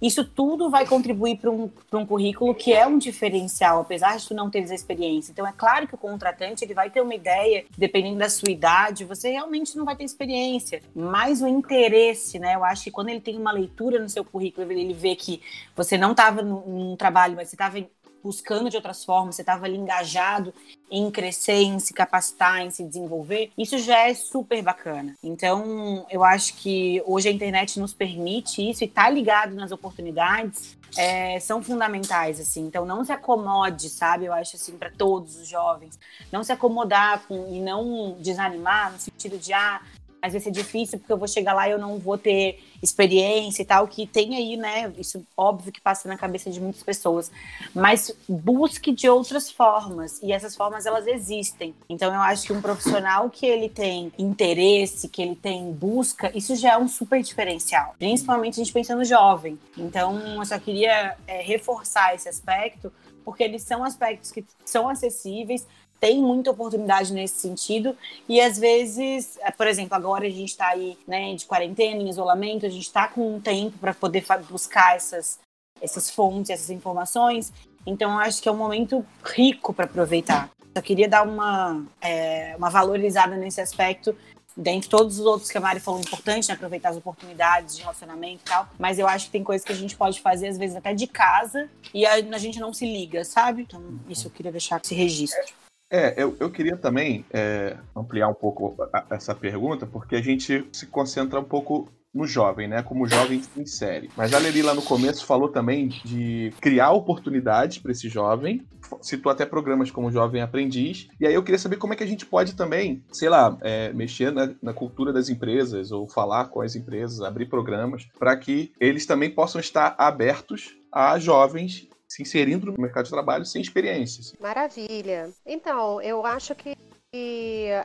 Isso 0.01 0.25
tudo 0.25 0.69
vai 0.71 0.87
contribuir 0.87 1.39
para 1.39 1.51
um, 1.51 1.71
um 1.93 2.07
currículo 2.07 2.55
que 2.55 2.73
é 2.73 2.87
um 2.87 2.99
diferencial, 2.99 3.81
apesar 3.81 4.17
de 4.17 4.27
tu 4.27 4.35
não 4.35 4.51
teres 4.51 4.71
a 4.71 4.75
experiência. 4.75 5.33
Então, 5.33 5.47
é 5.47 5.53
claro 5.53 5.89
que 5.89 5.95
o 5.95 5.99
contratante 5.99 6.65
ele 6.65 6.75
vai 6.75 6.91
ter 6.91 7.01
uma 7.01 7.15
ideia, 7.15 7.65
dependendo 7.77 8.19
da 8.19 8.29
sua 8.29 8.51
idade, 8.51 9.05
você 9.05 9.31
realmente 9.31 9.77
não 9.77 9.85
vai 9.85 9.97
ter 9.97 10.05
experiência, 10.05 10.83
mas 10.95 11.41
o 11.41 11.47
interesse, 11.47 12.39
né? 12.39 12.55
Eu 12.55 12.65
acho 12.65 12.85
que 12.85 12.91
quando 12.91 13.09
ele 13.09 13.21
tem 13.21 13.39
uma 13.39 13.53
leitura 13.53 13.99
no 13.99 14.09
seu 14.09 14.25
currículo, 14.25 14.71
ele 14.71 14.93
vê 14.93 15.17
que 15.17 15.41
você 15.75 15.97
não 15.97 16.11
estava 16.11 16.43
num 16.43 16.95
trabalho, 16.97 17.35
mas 17.35 17.49
você 17.49 17.55
estava 17.55 17.79
buscando 18.27 18.69
de 18.69 18.77
outras 18.77 19.05
formas, 19.05 19.37
você 19.37 19.43
estava 19.43 19.67
ali 19.67 19.77
engajado 19.77 20.53
em 20.91 21.11
crescer, 21.13 21.63
em 21.63 21.79
se 21.79 21.95
capacitar, 21.95 22.61
em 22.61 22.71
se 22.71 22.83
desenvolver, 22.83 23.53
isso 23.57 23.79
já 23.79 24.09
é 24.09 24.15
super 24.15 24.61
bacana. 24.63 25.15
Então, 25.23 26.05
eu 26.11 26.25
acho 26.25 26.55
que 26.55 27.01
hoje 27.07 27.29
a 27.29 27.33
internet 27.33 27.79
nos 27.79 27.95
permite 27.95 28.69
isso 28.69 28.83
e 28.83 28.89
tá 28.89 29.09
ligado 29.09 29.55
nas 29.55 29.71
oportunidades 29.71 30.77
é, 30.97 31.39
são 31.41 31.63
fundamentais, 31.63 32.41
assim. 32.41 32.67
Então, 32.67 32.85
não 32.85 33.05
se 33.05 33.13
acomode, 33.13 33.89
sabe? 33.89 34.25
Eu 34.25 34.33
acho, 34.33 34.57
assim, 34.57 34.77
para 34.77 34.91
todos 34.91 35.37
os 35.37 35.47
jovens. 35.47 35.99
Não 36.33 36.43
se 36.43 36.53
acomodar 36.53 37.23
com, 37.27 37.49
e 37.55 37.61
não 37.61 38.17
desanimar 38.21 38.93
no 38.93 38.99
sentido 38.99 39.39
de, 39.39 39.53
ah, 39.53 39.81
mas 40.27 40.33
vai 40.33 40.41
ser 40.41 40.51
difícil 40.51 40.99
porque 40.99 41.13
eu 41.13 41.17
vou 41.17 41.29
chegar 41.29 41.53
lá 41.53 41.69
e 41.69 41.71
eu 41.71 41.79
não 41.79 42.01
vou 42.01 42.19
ter 42.19 42.59
experiência 42.83 43.63
e 43.63 43.65
tal, 43.65 43.87
que 43.87 44.09
tem 44.09 44.35
aí, 44.35 44.57
né? 44.57 44.93
Isso 44.99 45.25
óbvio 45.37 45.71
que 45.71 45.81
passa 45.81 46.09
na 46.09 46.17
cabeça 46.17 46.51
de 46.51 46.61
muitas 46.61 46.83
pessoas, 46.83 47.31
mas 47.73 48.11
busque 48.29 48.91
de 48.91 49.09
outras 49.09 49.49
formas 49.49 50.21
e 50.21 50.33
essas 50.33 50.57
formas 50.57 50.85
elas 50.85 51.07
existem. 51.07 51.77
Então 51.89 52.13
eu 52.13 52.21
acho 52.21 52.45
que 52.45 52.53
um 52.53 52.61
profissional 52.61 53.31
que 53.31 53.47
ele 53.47 53.69
tem 53.69 54.13
interesse, 54.19 55.09
que 55.09 55.23
ele 55.23 55.37
tem 55.37 55.73
busca, 55.73 56.37
isso 56.37 56.57
já 56.57 56.73
é 56.73 56.77
um 56.77 56.89
super 56.89 57.23
diferencial, 57.23 57.95
principalmente 57.97 58.61
a 58.61 58.65
gente 58.65 58.73
pensando 58.73 59.05
jovem. 59.05 59.57
Então 59.79 60.19
eu 60.39 60.45
só 60.45 60.59
queria 60.59 61.17
é, 61.29 61.41
reforçar 61.41 62.17
esse 62.17 62.29
aspecto 62.29 62.93
porque 63.25 63.43
eles 63.43 63.63
são 63.63 63.83
aspectos 63.83 64.31
que 64.31 64.45
são 64.65 64.89
acessíveis, 64.89 65.67
tem 66.01 66.21
muita 66.21 66.51
oportunidade 66.51 67.13
nesse 67.13 67.41
sentido 67.41 67.97
e 68.29 68.41
às 68.41 68.59
vezes, 68.59 69.39
é, 69.41 69.51
por 69.51 69.67
exemplo, 69.67 69.95
agora 69.95 70.27
a 70.27 70.31
gente 70.31 70.51
está 70.51 70.69
aí 70.69 70.97
né, 71.07 71.35
de 71.35 71.47
quarentena, 71.47 72.03
em 72.03 72.09
isolamento, 72.09 72.67
a 72.67 72.69
gente 72.69 72.87
está 72.87 73.09
com 73.09 73.37
um 73.37 73.41
tempo 73.41 73.79
para 73.79 73.95
poder 73.95 74.25
buscar 74.49 74.97
essas, 74.97 75.39
essas 75.81 76.11
fontes, 76.11 76.51
essas 76.51 76.71
informações. 76.71 77.53
Então, 77.87 78.19
acho 78.19 78.43
que 78.43 78.49
é 78.49 78.53
um 78.53 78.57
momento 78.57 79.05
rico 79.25 79.73
para 79.73 79.85
aproveitar. 79.85 80.51
Só 80.77 80.83
queria 80.83 81.09
dar 81.09 81.23
uma, 81.23 81.85
é, 82.01 82.55
uma 82.59 82.69
valorizada 82.69 83.37
nesse 83.37 83.61
aspecto 83.61 84.17
dentre 84.57 84.89
todos 84.89 85.19
os 85.19 85.27
outros 85.27 85.51
que 85.51 85.59
a 85.59 85.61
Mari 85.61 85.81
falou 85.81 86.01
importante, 86.01 86.49
né, 86.49 86.55
aproveitar 86.55 86.89
as 86.89 86.97
oportunidades 86.97 87.77
de 87.77 87.83
relacionamento 87.83 88.41
e 88.43 88.49
tal, 88.49 88.69
mas 88.79 88.99
eu 88.99 89.07
acho 89.07 89.27
que 89.27 89.33
tem 89.33 89.45
coisas 89.45 89.65
que 89.65 89.73
a 89.73 89.77
gente 89.77 89.95
pode 89.95 90.21
fazer 90.21 90.49
às 90.49 90.57
vezes 90.57 90.75
até 90.75 90.95
de 90.95 91.07
casa 91.07 91.69
e 91.93 92.07
a, 92.07 92.15
a 92.15 92.39
gente 92.39 92.59
não 92.59 92.73
se 92.73 92.87
liga, 92.87 93.23
sabe? 93.25 93.63
Então, 93.63 93.83
isso 94.09 94.27
eu 94.27 94.31
queria 94.31 94.51
deixar 94.51 94.81
esse 94.83 94.95
registro. 94.95 95.55
É, 95.91 96.21
eu, 96.21 96.37
eu 96.41 96.51
queria 96.51 96.77
também 96.77 97.25
é, 97.33 97.77
ampliar 97.95 98.29
um 98.29 98.35
pouco 98.35 98.77
a, 98.93 99.07
essa 99.11 99.35
pergunta, 99.35 99.87
porque 99.87 100.17
a 100.17 100.23
gente 100.23 100.67
se 100.73 100.87
concentra 100.87 101.39
um 101.39 101.45
pouco 101.45 101.89
no 102.17 102.27
jovem, 102.27 102.67
né? 102.67 102.83
Como 102.83 103.07
jovem 103.07 103.43
se 103.43 103.61
insere. 103.61 104.11
Mas 104.17 104.33
a 104.33 104.39
Leli 104.39 104.63
lá 104.63 104.75
no 104.75 104.83
começo 104.83 105.27
falou 105.27 105.51
também 105.51 105.89
de 105.89 106.53
criar 106.61 106.93
oportunidades 106.93 107.79
para 107.79 107.93
esse 107.93 108.09
jovem. 108.09 108.67
Citou 109.03 109.31
até 109.31 109.45
programas 109.45 109.91
como 109.91 110.11
Jovem 110.11 110.41
Aprendiz. 110.41 111.09
E 111.21 111.27
aí 111.27 111.35
eu 111.35 111.43
queria 111.43 111.59
saber 111.59 111.77
como 111.77 111.93
é 111.93 111.97
que 111.97 112.05
a 112.05 112.07
gente 112.07 112.25
pode 112.25 112.55
também, 112.55 113.05
sei 113.13 113.29
lá, 113.29 113.57
é, 113.61 113.93
mexer 113.93 114.33
na, 114.33 114.51
na, 114.63 114.73
cultura 114.73 115.13
das 115.13 115.29
empresas 115.29 115.93
ou 115.93 116.09
falar 116.09 116.47
com 116.47 116.63
as 116.63 116.75
empresas, 116.75 117.21
abrir 117.21 117.47
programas 117.47 118.07
para 118.19 118.37
que 118.37 118.73
eles 118.81 119.05
também 119.05 119.29
possam 119.29 119.61
estar 119.61 119.95
abertos 119.99 120.75
a 120.91 121.19
jovens 121.19 121.89
se 122.09 122.23
inserindo 122.23 122.67
no 122.67 122.81
mercado 122.81 123.05
de 123.05 123.11
trabalho 123.11 123.45
sem 123.45 123.61
experiências. 123.61 124.33
Maravilha. 124.41 125.31
Então, 125.45 126.01
eu 126.01 126.25
acho 126.25 126.55
que 126.55 126.77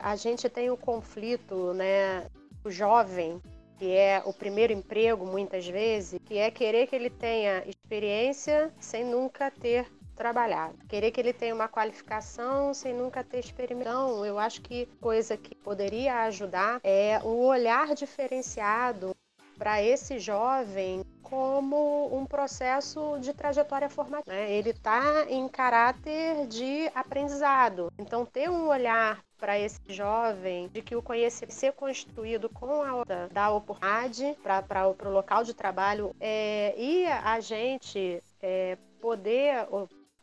a 0.02 0.16
gente 0.16 0.48
tem 0.48 0.70
o 0.70 0.74
um 0.74 0.76
conflito, 0.76 1.72
né? 1.74 2.26
O 2.64 2.70
jovem, 2.70 3.40
que 3.78 3.90
é 3.90 4.22
o 4.24 4.32
primeiro 4.32 4.72
emprego, 4.72 5.26
muitas 5.26 5.66
vezes, 5.66 6.20
que 6.24 6.38
é 6.38 6.50
querer 6.50 6.86
que 6.86 6.94
ele 6.94 7.10
tenha 7.10 7.64
experiência 7.66 8.72
sem 8.78 9.04
nunca 9.04 9.50
ter 9.50 9.86
trabalhado. 10.14 10.76
Querer 10.88 11.10
que 11.10 11.20
ele 11.20 11.32
tenha 11.32 11.54
uma 11.54 11.68
qualificação 11.68 12.72
sem 12.72 12.94
nunca 12.94 13.24
ter 13.24 13.40
experimentado. 13.40 14.24
Eu 14.24 14.38
acho 14.38 14.60
que 14.60 14.86
coisa 15.00 15.36
que 15.36 15.54
poderia 15.54 16.22
ajudar 16.24 16.80
é 16.84 17.20
o 17.24 17.46
olhar 17.46 17.94
diferenciado 17.94 19.16
para 19.58 19.82
esse 19.82 20.18
jovem 20.18 21.02
como 21.32 22.14
um 22.14 22.26
processo 22.26 23.18
de 23.18 23.32
trajetória 23.32 23.88
formativa. 23.88 24.30
Né? 24.30 24.52
Ele 24.52 24.68
está 24.68 25.24
em 25.30 25.48
caráter 25.48 26.46
de 26.46 26.90
aprendizado. 26.94 27.90
Então, 27.98 28.26
ter 28.26 28.50
um 28.50 28.68
olhar 28.68 29.24
para 29.38 29.58
esse 29.58 29.80
jovem 29.88 30.68
de 30.68 30.82
que 30.82 30.94
o 30.94 31.00
conhecimento 31.00 31.54
ser 31.54 31.72
construído 31.72 32.50
com 32.50 32.82
a 32.82 32.96
hora 32.96 33.30
da 33.32 33.50
oportunidade 33.50 34.36
para 34.42 34.86
o 34.86 35.08
local 35.08 35.42
de 35.42 35.54
trabalho 35.54 36.14
é, 36.20 36.74
e 36.76 37.06
a 37.06 37.40
gente 37.40 38.22
é, 38.42 38.76
poder, 39.00 39.66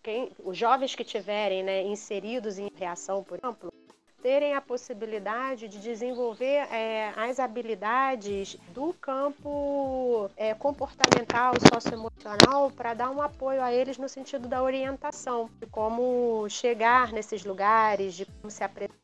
quem, 0.04 0.32
os 0.44 0.56
jovens 0.56 0.94
que 0.94 1.04
tiverem 1.04 1.64
né, 1.64 1.82
inseridos 1.88 2.60
em 2.60 2.70
reação, 2.76 3.24
por 3.24 3.40
exemplo, 3.40 3.74
terem 4.22 4.54
a 4.54 4.62
possibilidade 4.62 5.68
de 5.68 5.80
desenvolver 5.80 6.68
é, 6.72 7.12
as 7.16 7.40
habilidades 7.40 8.58
do 8.74 8.94
campo 8.94 10.30
é, 10.36 10.54
comportamental, 10.54 11.54
socioemocional, 11.74 12.72
para 12.72 12.94
dar 12.94 13.10
um 13.10 13.22
apoio 13.22 13.62
a 13.62 13.74
eles 13.74 13.98
no 13.98 14.10
sentido 14.10 14.48
da 14.48 14.62
orientação, 14.62 15.50
de 15.60 15.66
como 15.68 16.48
chegar 16.50 17.12
nesses 17.12 17.44
lugares, 17.44 18.14
de 18.14 18.26
como 18.26 18.50
se 18.52 18.64
apresentar. 18.64 19.00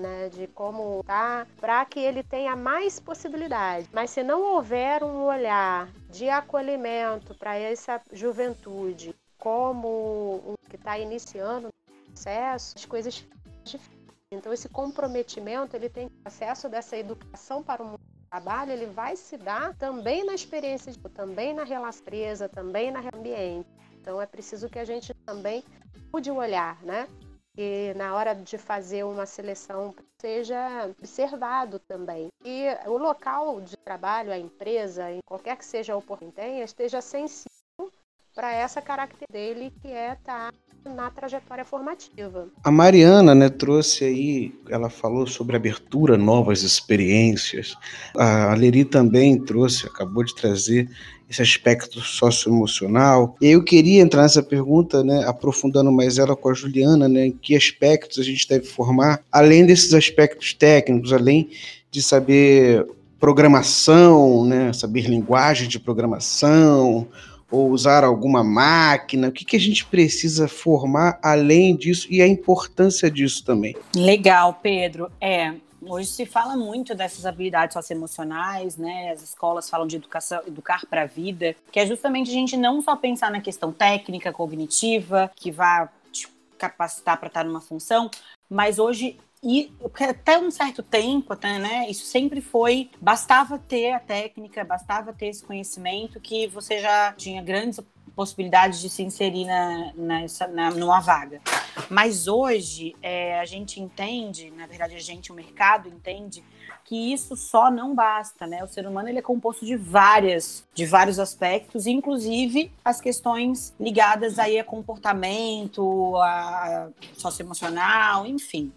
Né, 0.00 0.28
de 0.30 0.48
como 0.48 1.00
tá, 1.04 1.46
para 1.60 1.84
que 1.84 2.00
ele 2.00 2.24
tenha 2.24 2.56
mais 2.56 2.98
possibilidades. 2.98 3.88
Mas 3.92 4.10
se 4.10 4.20
não 4.24 4.42
houver 4.42 5.04
um 5.04 5.22
olhar 5.22 5.88
de 6.10 6.28
acolhimento 6.28 7.36
para 7.36 7.54
essa 7.54 8.02
juventude, 8.12 9.14
como 9.38 10.42
um 10.44 10.54
que 10.68 10.74
está 10.74 10.98
iniciando 10.98 11.68
o 11.68 12.10
processo, 12.10 12.74
as 12.76 12.84
coisas 12.84 13.18
ficam. 13.64 13.97
Então 14.30 14.52
esse 14.52 14.68
comprometimento, 14.68 15.74
ele 15.74 15.88
tem 15.88 16.10
acesso 16.24 16.68
dessa 16.68 16.96
educação 16.96 17.62
para 17.62 17.82
o 17.82 17.86
mundo 17.86 17.98
do 17.98 18.28
trabalho, 18.28 18.72
ele 18.72 18.86
vai 18.86 19.16
se 19.16 19.38
dar 19.38 19.74
também 19.76 20.22
na 20.24 20.34
experiência, 20.34 20.92
também 21.14 21.54
na 21.54 21.64
relação 21.64 22.04
presa, 22.04 22.48
também 22.48 22.90
na 22.90 23.00
ambiente. 23.14 23.68
Então 24.00 24.20
é 24.20 24.26
preciso 24.26 24.68
que 24.68 24.78
a 24.78 24.84
gente 24.84 25.14
também 25.24 25.64
mude 26.12 26.30
o 26.30 26.36
olhar, 26.36 26.82
né? 26.82 27.08
E 27.56 27.92
na 27.94 28.14
hora 28.14 28.34
de 28.34 28.56
fazer 28.58 29.02
uma 29.04 29.26
seleção 29.26 29.94
seja 30.20 30.86
observado 30.98 31.78
também. 31.78 32.28
E 32.44 32.66
o 32.86 32.98
local 32.98 33.60
de 33.62 33.76
trabalho, 33.78 34.30
a 34.30 34.38
empresa, 34.38 35.10
em 35.10 35.20
qualquer 35.26 35.56
que 35.56 35.64
seja 35.64 35.94
a 35.94 35.96
oportunidade, 35.96 36.60
esteja 36.60 37.00
sensível 37.00 37.90
para 38.34 38.52
essa 38.52 38.80
característica 38.80 39.32
dele 39.32 39.72
que 39.80 39.88
é 39.88 40.12
estar 40.12 40.52
tá 40.52 40.57
na 40.88 41.10
trajetória 41.10 41.64
formativa. 41.64 42.48
A 42.64 42.70
Mariana, 42.70 43.34
né, 43.34 43.48
trouxe 43.48 44.04
aí, 44.04 44.52
ela 44.68 44.88
falou 44.88 45.26
sobre 45.26 45.56
abertura, 45.56 46.16
novas 46.16 46.62
experiências. 46.62 47.74
A 48.16 48.54
Leri 48.54 48.84
também 48.84 49.38
trouxe, 49.38 49.86
acabou 49.86 50.24
de 50.24 50.34
trazer 50.34 50.88
esse 51.28 51.42
aspecto 51.42 52.00
socioemocional. 52.00 53.36
E 53.40 53.48
eu 53.48 53.62
queria 53.62 54.00
entrar 54.00 54.22
nessa 54.22 54.42
pergunta, 54.42 55.04
né, 55.04 55.24
aprofundando 55.26 55.92
mais 55.92 56.18
ela 56.18 56.34
com 56.34 56.48
a 56.48 56.54
Juliana, 56.54 57.06
né, 57.06 57.26
em 57.26 57.32
que 57.32 57.54
aspectos 57.54 58.18
a 58.18 58.22
gente 58.22 58.48
deve 58.48 58.66
formar, 58.66 59.20
além 59.30 59.66
desses 59.66 59.92
aspectos 59.92 60.54
técnicos, 60.54 61.12
além 61.12 61.50
de 61.90 62.02
saber 62.02 62.86
programação, 63.20 64.44
né, 64.46 64.72
saber 64.72 65.02
linguagem 65.02 65.68
de 65.68 65.78
programação, 65.78 67.06
ou 67.50 67.70
usar 67.70 68.04
alguma 68.04 68.44
máquina? 68.44 69.28
O 69.28 69.32
que, 69.32 69.44
que 69.44 69.56
a 69.56 69.60
gente 69.60 69.84
precisa 69.86 70.48
formar 70.48 71.18
além 71.22 71.76
disso 71.76 72.06
e 72.10 72.20
a 72.20 72.26
importância 72.26 73.10
disso 73.10 73.44
também? 73.44 73.76
Legal, 73.94 74.58
Pedro. 74.62 75.10
É, 75.20 75.54
Hoje 75.80 76.08
se 76.08 76.26
fala 76.26 76.56
muito 76.56 76.92
dessas 76.92 77.24
habilidades 77.24 77.72
socioemocionais, 77.72 78.76
né? 78.76 79.12
As 79.12 79.22
escolas 79.22 79.70
falam 79.70 79.86
de 79.86 79.94
educação, 79.94 80.42
educar 80.44 80.84
para 80.90 81.02
a 81.02 81.06
vida, 81.06 81.54
que 81.70 81.78
é 81.78 81.86
justamente 81.86 82.30
a 82.30 82.34
gente 82.34 82.56
não 82.56 82.82
só 82.82 82.96
pensar 82.96 83.30
na 83.30 83.40
questão 83.40 83.72
técnica, 83.72 84.32
cognitiva, 84.32 85.30
que 85.36 85.52
vai 85.52 85.88
te 86.10 86.26
capacitar 86.58 87.16
para 87.16 87.28
estar 87.28 87.44
numa 87.44 87.60
função, 87.60 88.10
mas 88.50 88.80
hoje 88.80 89.16
e 89.42 89.72
até 90.00 90.38
um 90.38 90.50
certo 90.50 90.82
tempo, 90.82 91.32
até, 91.32 91.58
né, 91.58 91.88
isso 91.88 92.04
sempre 92.06 92.40
foi, 92.40 92.90
bastava 93.00 93.58
ter 93.58 93.92
a 93.92 94.00
técnica, 94.00 94.64
bastava 94.64 95.12
ter 95.12 95.26
esse 95.26 95.44
conhecimento 95.44 96.20
que 96.20 96.46
você 96.48 96.80
já 96.80 97.12
tinha 97.12 97.42
grandes 97.42 97.80
possibilidades 98.16 98.80
de 98.80 98.90
se 98.90 99.02
inserir 99.02 99.44
na, 99.44 99.92
nessa, 99.94 100.48
na, 100.48 100.70
numa 100.72 100.98
vaga. 100.98 101.40
Mas 101.88 102.26
hoje 102.26 102.96
é, 103.00 103.38
a 103.38 103.44
gente 103.44 103.80
entende, 103.80 104.50
na 104.50 104.66
verdade 104.66 104.96
a 104.96 105.00
gente, 105.00 105.30
o 105.30 105.34
mercado 105.34 105.88
entende 105.88 106.42
que 106.84 107.12
isso 107.12 107.36
só 107.36 107.70
não 107.70 107.94
basta, 107.94 108.46
né? 108.46 108.64
O 108.64 108.66
ser 108.66 108.86
humano 108.88 109.08
ele 109.08 109.18
é 109.18 109.22
composto 109.22 109.64
de 109.64 109.76
várias, 109.76 110.66
de 110.74 110.84
vários 110.84 111.20
aspectos, 111.20 111.86
inclusive 111.86 112.72
as 112.84 113.00
questões 113.00 113.72
ligadas 113.78 114.38
aí 114.38 114.58
a 114.58 114.64
comportamento, 114.64 116.16
a 116.16 116.88
socioemocional, 117.16 118.26
enfim 118.26 118.72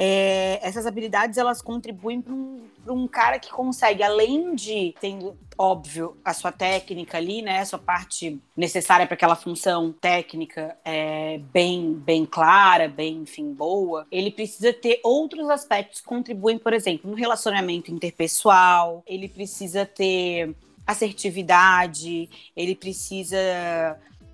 é, 0.00 0.60
essas 0.62 0.86
habilidades 0.86 1.38
elas 1.38 1.60
contribuem 1.60 2.22
para 2.22 2.32
um, 2.32 2.62
um 2.88 3.08
cara 3.08 3.36
que 3.36 3.50
consegue, 3.50 4.00
além 4.00 4.54
de 4.54 4.94
tendo, 5.00 5.36
óbvio, 5.58 6.16
a 6.24 6.32
sua 6.32 6.52
técnica 6.52 7.18
ali, 7.18 7.42
né, 7.42 7.58
a 7.58 7.64
sua 7.64 7.80
parte 7.80 8.40
necessária 8.56 9.08
para 9.08 9.14
aquela 9.14 9.34
função 9.34 9.92
técnica 9.92 10.78
é, 10.84 11.38
bem, 11.52 11.94
bem 11.94 12.24
clara, 12.24 12.86
bem, 12.86 13.22
enfim, 13.22 13.52
boa, 13.52 14.06
ele 14.08 14.30
precisa 14.30 14.72
ter 14.72 15.00
outros 15.02 15.50
aspectos 15.50 16.00
que 16.00 16.06
contribuem, 16.06 16.60
por 16.60 16.72
exemplo, 16.72 17.10
no 17.10 17.16
relacionamento 17.16 17.90
interpessoal, 17.90 19.02
ele 19.04 19.28
precisa 19.28 19.84
ter 19.84 20.54
assertividade, 20.86 22.30
ele 22.56 22.76
precisa 22.76 23.36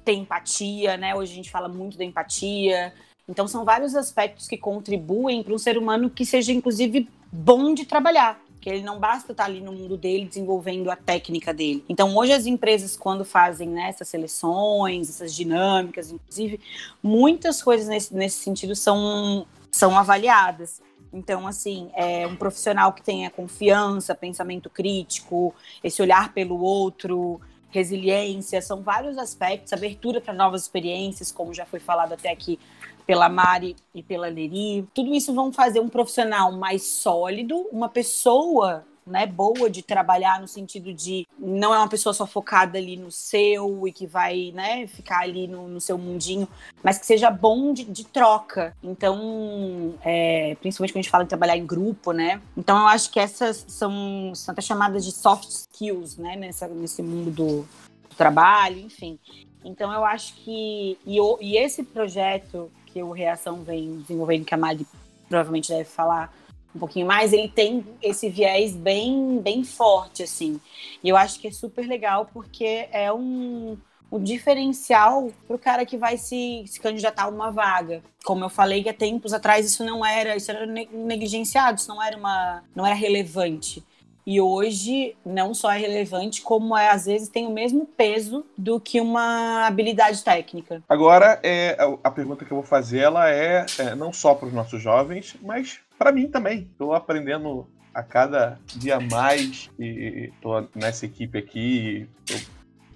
ter 0.04 0.12
empatia, 0.12 0.98
né? 0.98 1.14
Hoje 1.14 1.32
a 1.32 1.36
gente 1.36 1.50
fala 1.50 1.68
muito 1.68 1.96
da 1.96 2.04
empatia, 2.04 2.92
então, 3.28 3.48
são 3.48 3.64
vários 3.64 3.94
aspectos 3.94 4.46
que 4.46 4.56
contribuem 4.56 5.42
para 5.42 5.54
um 5.54 5.58
ser 5.58 5.78
humano 5.78 6.10
que 6.10 6.26
seja, 6.26 6.52
inclusive, 6.52 7.08
bom 7.32 7.72
de 7.72 7.84
trabalhar. 7.84 8.40
porque 8.52 8.70
ele 8.70 8.82
não 8.82 8.98
basta 8.98 9.32
estar 9.32 9.44
ali 9.44 9.60
no 9.60 9.72
mundo 9.72 9.94
dele 9.94 10.24
desenvolvendo 10.24 10.90
a 10.90 10.96
técnica 10.96 11.52
dele. 11.52 11.84
Então, 11.86 12.16
hoje 12.16 12.32
as 12.32 12.46
empresas, 12.46 12.96
quando 12.96 13.22
fazem 13.22 13.68
né, 13.68 13.90
essas 13.90 14.08
seleções, 14.08 15.10
essas 15.10 15.34
dinâmicas, 15.34 16.10
inclusive, 16.10 16.58
muitas 17.02 17.62
coisas 17.62 17.86
nesse, 17.86 18.14
nesse 18.14 18.38
sentido 18.38 18.74
são, 18.74 19.46
são 19.70 19.98
avaliadas. 19.98 20.80
Então, 21.12 21.46
assim, 21.46 21.90
é 21.94 22.26
um 22.26 22.36
profissional 22.36 22.92
que 22.94 23.02
tenha 23.02 23.28
confiança, 23.28 24.14
pensamento 24.14 24.70
crítico, 24.70 25.54
esse 25.82 26.00
olhar 26.00 26.32
pelo 26.32 26.58
outro, 26.58 27.40
resiliência, 27.70 28.62
são 28.62 28.80
vários 28.80 29.18
aspectos, 29.18 29.72
abertura 29.72 30.22
para 30.22 30.32
novas 30.32 30.62
experiências, 30.62 31.30
como 31.30 31.52
já 31.52 31.66
foi 31.66 31.80
falado 31.80 32.12
até 32.14 32.30
aqui 32.30 32.58
pela 33.06 33.28
Mari 33.28 33.76
e 33.94 34.02
pela 34.02 34.28
Leri. 34.28 34.86
Tudo 34.94 35.14
isso 35.14 35.34
vão 35.34 35.52
fazer 35.52 35.80
um 35.80 35.88
profissional 35.88 36.52
mais 36.52 36.82
sólido, 36.82 37.56
uma 37.70 37.88
pessoa 37.88 38.84
né, 39.06 39.26
boa 39.26 39.68
de 39.68 39.82
trabalhar 39.82 40.40
no 40.40 40.48
sentido 40.48 40.92
de 40.92 41.26
não 41.38 41.74
é 41.74 41.78
uma 41.78 41.88
pessoa 41.88 42.14
só 42.14 42.26
focada 42.26 42.78
ali 42.78 42.96
no 42.96 43.10
seu 43.10 43.86
e 43.86 43.92
que 43.92 44.06
vai 44.06 44.50
né, 44.54 44.86
ficar 44.86 45.20
ali 45.20 45.46
no, 45.46 45.68
no 45.68 45.80
seu 45.80 45.98
mundinho, 45.98 46.48
mas 46.82 46.98
que 46.98 47.06
seja 47.06 47.30
bom 47.30 47.72
de, 47.72 47.84
de 47.84 48.04
troca. 48.04 48.74
Então, 48.82 49.94
é, 50.02 50.56
principalmente 50.60 50.92
quando 50.92 51.00
a 51.00 51.02
gente 51.02 51.10
fala 51.10 51.24
em 51.24 51.28
trabalhar 51.28 51.56
em 51.56 51.66
grupo, 51.66 52.12
né? 52.12 52.40
Então 52.56 52.78
eu 52.78 52.86
acho 52.86 53.10
que 53.10 53.20
essas 53.20 53.64
são, 53.68 54.32
são 54.34 54.52
até 54.52 54.62
chamadas 54.62 55.04
de 55.04 55.12
soft 55.12 55.48
skills, 55.48 56.16
né, 56.16 56.36
nessa, 56.36 56.66
nesse 56.68 57.02
mundo 57.02 57.30
do, 57.30 57.60
do 58.08 58.16
trabalho, 58.16 58.78
enfim. 58.78 59.18
Então 59.64 59.92
eu 59.92 60.04
acho 60.04 60.34
que. 60.36 60.98
E, 61.06 61.18
e 61.40 61.56
esse 61.56 61.82
projeto 61.82 62.70
que 62.94 63.02
o 63.02 63.10
Reação 63.10 63.64
vem 63.64 63.98
desenvolvendo, 63.98 64.44
que 64.44 64.54
a 64.54 64.56
Mari 64.56 64.86
provavelmente 65.28 65.68
deve 65.68 65.84
falar 65.84 66.32
um 66.74 66.78
pouquinho 66.78 67.06
mais, 67.06 67.32
ele 67.32 67.48
tem 67.48 67.84
esse 68.00 68.28
viés 68.28 68.74
bem, 68.74 69.40
bem 69.40 69.64
forte, 69.64 70.22
assim. 70.22 70.60
E 71.02 71.08
eu 71.08 71.16
acho 71.16 71.40
que 71.40 71.48
é 71.48 71.50
super 71.50 71.86
legal 71.86 72.28
porque 72.32 72.88
é 72.90 73.12
um, 73.12 73.76
um 74.10 74.22
diferencial 74.22 75.30
para 75.46 75.56
o 75.56 75.58
cara 75.58 75.84
que 75.84 75.96
vai 75.96 76.16
se, 76.16 76.64
se 76.66 76.80
candidatar 76.80 77.24
a 77.24 77.28
uma 77.28 77.50
vaga. 77.50 78.00
Como 78.24 78.44
eu 78.44 78.48
falei 78.48 78.88
há 78.88 78.94
tempos 78.94 79.32
atrás 79.32 79.66
isso 79.66 79.84
não 79.84 80.04
era, 80.04 80.36
isso 80.36 80.50
era 80.50 80.66
negligenciado, 80.66 81.78
isso 81.78 81.88
não 81.88 82.02
era 82.02 82.16
uma, 82.16 82.62
não 82.74 82.86
era 82.86 82.94
relevante. 82.94 83.84
E 84.26 84.40
hoje 84.40 85.14
não 85.24 85.52
só 85.52 85.72
é 85.72 85.78
relevante, 85.78 86.40
como 86.40 86.76
é, 86.76 86.90
às 86.90 87.04
vezes 87.04 87.28
tem 87.28 87.46
o 87.46 87.52
mesmo 87.52 87.86
peso 87.86 88.44
do 88.56 88.80
que 88.80 89.00
uma 89.00 89.66
habilidade 89.66 90.22
técnica. 90.24 90.82
Agora, 90.88 91.38
é, 91.42 91.76
a 92.02 92.10
pergunta 92.10 92.44
que 92.44 92.50
eu 92.50 92.56
vou 92.56 92.66
fazer 92.66 93.00
ela 93.00 93.30
é, 93.30 93.66
é 93.78 93.94
não 93.94 94.12
só 94.12 94.34
para 94.34 94.48
os 94.48 94.54
nossos 94.54 94.80
jovens, 94.80 95.36
mas 95.42 95.80
para 95.98 96.12
mim 96.12 96.26
também. 96.26 96.68
Estou 96.72 96.94
aprendendo 96.94 97.68
a 97.92 98.02
cada 98.02 98.58
dia 98.74 98.98
mais 98.98 99.70
e 99.78 100.30
estou 100.34 100.68
nessa 100.74 101.06
equipe 101.06 101.38
aqui. 101.38 102.08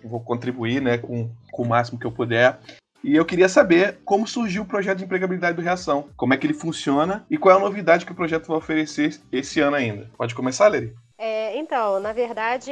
Eu 0.03 0.09
vou 0.09 0.21
contribuir 0.21 0.81
né, 0.81 0.99
com, 0.99 1.31
com 1.53 1.63
o 1.63 1.69
máximo 1.69 1.99
que 1.99 2.07
eu 2.07 2.13
puder. 2.13 2.59
E 3.03 3.15
eu 3.15 3.25
queria 3.25 3.49
saber 3.49 3.99
como 4.05 4.27
surgiu 4.27 4.63
o 4.63 4.67
projeto 4.67 4.99
de 4.99 5.05
empregabilidade 5.05 5.57
do 5.57 5.63
Reação, 5.63 6.09
como 6.17 6.35
é 6.35 6.37
que 6.37 6.47
ele 6.47 6.55
funciona 6.55 7.25
e 7.31 7.39
qual 7.39 7.55
é 7.55 7.59
a 7.59 7.63
novidade 7.63 8.05
que 8.05 8.11
o 8.11 8.15
projeto 8.15 8.49
vai 8.49 8.57
oferecer 8.57 9.21
esse 9.31 9.61
ano 9.61 9.77
ainda. 9.77 10.11
Pode 10.17 10.35
começar, 10.35 10.67
Leri? 10.67 10.95
É, 11.21 11.57
então, 11.57 11.99
na 11.99 12.13
verdade, 12.13 12.71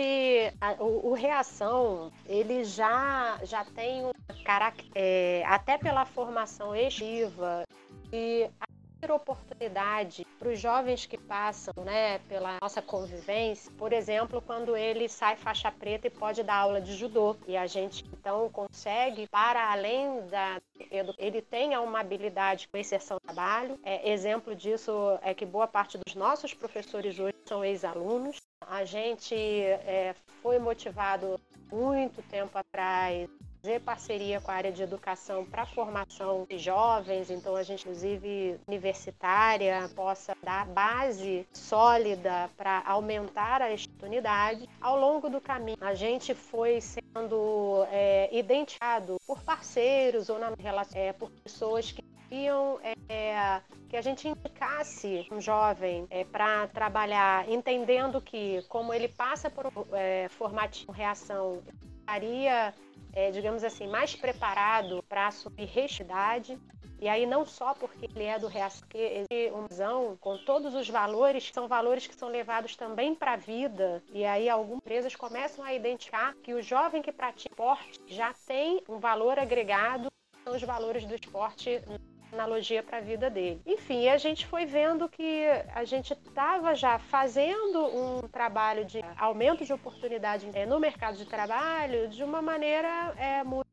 a, 0.60 0.74
o, 0.78 1.10
o, 1.10 1.14
Reação, 1.14 2.12
ele 2.26 2.62
já, 2.62 3.40
já 3.42 3.64
tem 3.64 4.06
um 4.06 4.12
caráter, 4.44 4.86
é, 4.94 5.42
até 5.46 5.76
pela 5.76 6.04
formação 6.04 6.74
estiva, 6.74 7.64
e 8.12 8.48
oportunidade 9.14 10.26
para 10.38 10.48
os 10.48 10.58
jovens 10.58 11.06
que 11.06 11.18
passam 11.18 11.72
né, 11.84 12.18
pela 12.20 12.58
nossa 12.60 12.82
convivência, 12.82 13.70
por 13.78 13.92
exemplo, 13.92 14.42
quando 14.42 14.76
ele 14.76 15.08
sai 15.08 15.36
faixa 15.36 15.70
preta 15.70 16.06
e 16.06 16.10
pode 16.10 16.42
dar 16.42 16.56
aula 16.56 16.80
de 16.80 16.94
judô. 16.94 17.36
E 17.46 17.56
a 17.56 17.66
gente 17.66 18.04
então 18.12 18.48
consegue, 18.50 19.26
para 19.28 19.70
além 19.70 20.26
da. 20.28 20.60
Ele 21.18 21.42
tenha 21.42 21.80
uma 21.80 22.00
habilidade 22.00 22.68
com 22.68 22.76
inserção 22.76 23.16
no 23.16 23.20
trabalho. 23.20 23.78
É, 23.82 24.10
exemplo 24.10 24.54
disso 24.54 25.18
é 25.22 25.34
que 25.34 25.46
boa 25.46 25.66
parte 25.66 25.98
dos 25.98 26.14
nossos 26.14 26.52
professores 26.54 27.18
hoje 27.18 27.34
são 27.44 27.64
ex-alunos. 27.64 28.40
A 28.60 28.84
gente 28.84 29.34
é, 29.34 30.14
foi 30.42 30.58
motivado 30.58 31.40
muito 31.70 32.22
tempo 32.22 32.56
atrás 32.58 33.28
fazer 33.66 33.80
parceria 33.80 34.40
com 34.40 34.52
a 34.52 34.54
área 34.54 34.70
de 34.70 34.80
educação 34.80 35.44
para 35.44 35.66
formação 35.66 36.46
de 36.48 36.56
jovens, 36.56 37.32
então 37.32 37.56
a 37.56 37.64
gente, 37.64 37.80
inclusive 37.80 38.60
universitária, 38.68 39.90
possa 39.92 40.36
dar 40.40 40.66
base 40.66 41.44
sólida 41.52 42.48
para 42.56 42.84
aumentar 42.86 43.60
a 43.60 43.74
oportunidade. 43.74 44.68
Ao 44.80 44.96
longo 44.96 45.28
do 45.28 45.40
caminho, 45.40 45.78
a 45.80 45.94
gente 45.94 46.32
foi 46.32 46.80
sendo 46.80 47.84
é, 47.90 48.28
identificado 48.30 49.16
por 49.26 49.42
parceiros 49.42 50.28
ou 50.28 50.38
na 50.38 50.52
relação, 50.56 51.00
é, 51.00 51.12
por 51.12 51.28
pessoas 51.42 51.90
que 51.90 52.02
queriam 52.28 52.78
é, 53.08 53.60
que 53.88 53.96
a 53.96 54.02
gente 54.02 54.28
indicasse 54.28 55.26
um 55.32 55.40
jovem 55.40 56.06
é, 56.08 56.22
para 56.22 56.68
trabalhar, 56.68 57.48
entendendo 57.48 58.20
que, 58.20 58.64
como 58.68 58.94
ele 58.94 59.08
passa 59.08 59.50
por 59.50 59.72
é, 59.92 60.28
formativo 60.28 60.92
reação, 60.92 61.60
estaria 62.06 62.72
é, 63.16 63.30
digamos 63.30 63.64
assim, 63.64 63.88
mais 63.88 64.14
preparado 64.14 65.02
para 65.08 65.28
assumir 65.28 65.64
restidade. 65.64 66.58
E 67.00 67.08
aí 67.08 67.26
não 67.26 67.44
só 67.44 67.74
porque 67.74 68.06
ele 68.06 68.24
é 68.24 68.38
do 68.38 68.46
reação, 68.46 68.86
existe 68.94 69.50
uma 69.52 69.66
visão 69.66 70.16
com 70.20 70.38
todos 70.44 70.74
os 70.74 70.88
valores, 70.88 71.48
que 71.48 71.54
são 71.54 71.66
valores 71.66 72.06
que 72.06 72.14
são 72.14 72.28
levados 72.28 72.76
também 72.76 73.14
para 73.14 73.32
a 73.32 73.36
vida. 73.36 74.02
E 74.12 74.24
aí 74.24 74.48
algumas 74.48 74.78
empresas 74.78 75.16
começam 75.16 75.64
a 75.64 75.74
identificar 75.74 76.34
que 76.42 76.54
o 76.54 76.62
jovem 76.62 77.02
que 77.02 77.12
pratica 77.12 77.50
esporte 77.50 78.00
já 78.06 78.34
tem 78.46 78.82
um 78.88 78.98
valor 78.98 79.38
agregado, 79.38 80.08
são 80.44 80.54
os 80.54 80.62
valores 80.62 81.04
do 81.04 81.14
esporte 81.14 81.82
analogia 82.32 82.82
para 82.82 82.98
a 82.98 83.00
vida 83.00 83.30
dele. 83.30 83.60
Enfim, 83.66 84.08
a 84.08 84.18
gente 84.18 84.46
foi 84.46 84.66
vendo 84.66 85.08
que 85.08 85.46
a 85.74 85.84
gente 85.84 86.12
estava 86.12 86.74
já 86.74 86.98
fazendo 86.98 87.86
um 87.86 88.28
trabalho 88.28 88.84
de 88.84 89.00
aumento 89.16 89.64
de 89.64 89.72
oportunidade 89.72 90.48
é, 90.54 90.66
no 90.66 90.78
mercado 90.78 91.16
de 91.16 91.24
trabalho 91.26 92.08
de 92.08 92.22
uma 92.22 92.42
maneira 92.42 93.14
é, 93.16 93.42
muito 93.44 93.66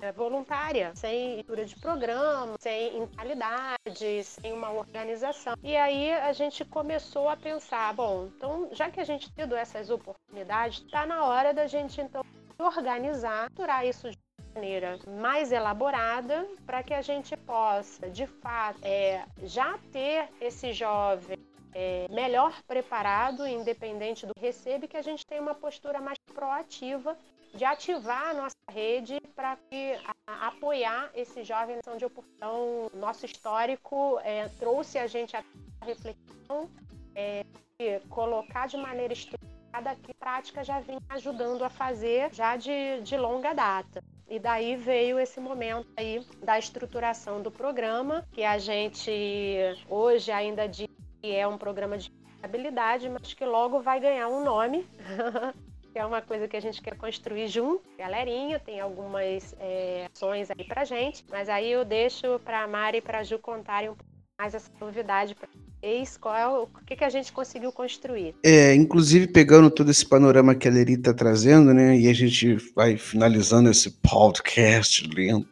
é, 0.00 0.12
voluntária, 0.12 0.92
sem 0.94 1.34
leitura 1.34 1.64
de 1.64 1.76
programa, 1.76 2.56
sem 2.60 2.98
invalidade, 2.98 4.24
sem 4.24 4.52
uma 4.52 4.70
organização. 4.70 5.54
E 5.62 5.76
aí 5.76 6.12
a 6.12 6.32
gente 6.32 6.64
começou 6.64 7.28
a 7.28 7.36
pensar, 7.36 7.92
bom, 7.94 8.28
então 8.36 8.68
já 8.72 8.90
que 8.90 9.00
a 9.00 9.04
gente 9.04 9.32
tido 9.32 9.56
essas 9.56 9.90
oportunidades, 9.90 10.82
está 10.82 11.04
na 11.06 11.24
hora 11.24 11.52
da 11.52 11.66
gente 11.66 12.00
então 12.00 12.24
organizar, 12.58 13.50
turar 13.50 13.84
isso 13.84 14.10
de 14.10 14.23
maneira 14.54 14.98
mais 15.18 15.50
elaborada 15.50 16.46
para 16.64 16.82
que 16.82 16.94
a 16.94 17.02
gente 17.02 17.36
possa, 17.36 18.08
de 18.08 18.26
fato, 18.26 18.78
é, 18.82 19.24
já 19.42 19.76
ter 19.92 20.28
esse 20.40 20.72
jovem 20.72 21.38
é, 21.74 22.06
melhor 22.08 22.62
preparado, 22.62 23.46
independente 23.46 24.26
do 24.26 24.32
recebe, 24.38 24.86
que 24.86 24.96
a 24.96 25.02
gente 25.02 25.26
tenha 25.26 25.42
uma 25.42 25.54
postura 25.54 26.00
mais 26.00 26.18
proativa 26.32 27.18
de 27.52 27.64
ativar 27.64 28.30
a 28.30 28.34
nossa 28.34 28.56
rede 28.70 29.20
para 29.34 29.58
apoiar 30.26 31.10
esse 31.14 31.44
jovem 31.44 31.78
na 31.84 31.96
de 31.96 32.04
oportunidade. 32.04 32.96
Nosso 32.96 33.26
histórico 33.26 34.18
é, 34.22 34.48
trouxe 34.58 34.98
a 34.98 35.06
gente 35.06 35.36
a 35.36 35.44
reflexão 35.84 36.68
é, 37.14 37.44
de 37.78 38.00
colocar 38.08 38.66
de 38.66 38.76
maneira 38.76 39.12
estruturada 39.12 39.96
que 40.02 40.14
prática 40.14 40.64
já 40.64 40.80
vem 40.80 40.98
ajudando 41.08 41.62
a 41.64 41.70
fazer 41.70 42.32
já 42.32 42.56
de, 42.56 43.00
de 43.02 43.16
longa 43.16 43.52
data. 43.52 44.02
E 44.28 44.38
daí 44.38 44.74
veio 44.76 45.18
esse 45.18 45.38
momento 45.38 45.86
aí 45.96 46.24
da 46.42 46.58
estruturação 46.58 47.42
do 47.42 47.50
programa, 47.50 48.26
que 48.32 48.42
a 48.42 48.58
gente 48.58 49.10
hoje 49.88 50.32
ainda 50.32 50.66
diz 50.66 50.88
que 51.20 51.34
é 51.34 51.46
um 51.46 51.58
programa 51.58 51.98
de 51.98 52.10
habilidade, 52.42 53.08
mas 53.08 53.34
que 53.34 53.44
logo 53.44 53.80
vai 53.80 54.00
ganhar 54.00 54.28
um 54.28 54.42
nome. 54.42 54.86
que 55.94 55.98
é 56.00 56.04
uma 56.04 56.20
coisa 56.20 56.48
que 56.48 56.56
a 56.56 56.60
gente 56.60 56.82
quer 56.82 56.96
construir 56.96 57.46
junto. 57.46 57.84
Galerinha, 57.96 58.58
tem 58.58 58.80
algumas 58.80 59.54
é, 59.60 60.08
ações 60.12 60.50
aí 60.50 60.64
pra 60.64 60.84
gente, 60.84 61.24
mas 61.30 61.48
aí 61.48 61.70
eu 61.70 61.84
deixo 61.84 62.40
pra 62.40 62.66
Mari 62.66 62.98
e 62.98 63.00
pra 63.00 63.22
Ju 63.22 63.38
contarem 63.38 63.90
um 63.90 63.94
pouco 63.94 64.10
mais 64.36 64.56
essa 64.56 64.72
novidade 64.80 65.36
para 65.36 65.48
vocês, 65.84 66.16
qual 66.16 66.34
é 66.34 66.48
o, 66.48 66.66
que, 66.86 66.96
que 66.96 67.04
a 67.04 67.10
gente 67.10 67.30
conseguiu 67.30 67.70
construir. 67.70 68.34
É, 68.42 68.74
inclusive 68.74 69.26
pegando 69.26 69.70
todo 69.70 69.90
esse 69.90 70.06
panorama 70.06 70.54
que 70.54 70.66
a 70.66 70.70
Leri 70.70 70.94
está 70.94 71.12
trazendo, 71.12 71.74
né, 71.74 71.98
e 71.98 72.08
a 72.08 72.12
gente 72.14 72.56
vai 72.74 72.96
finalizando 72.96 73.70
esse 73.70 73.90
podcast 73.90 75.06
lindo, 75.06 75.46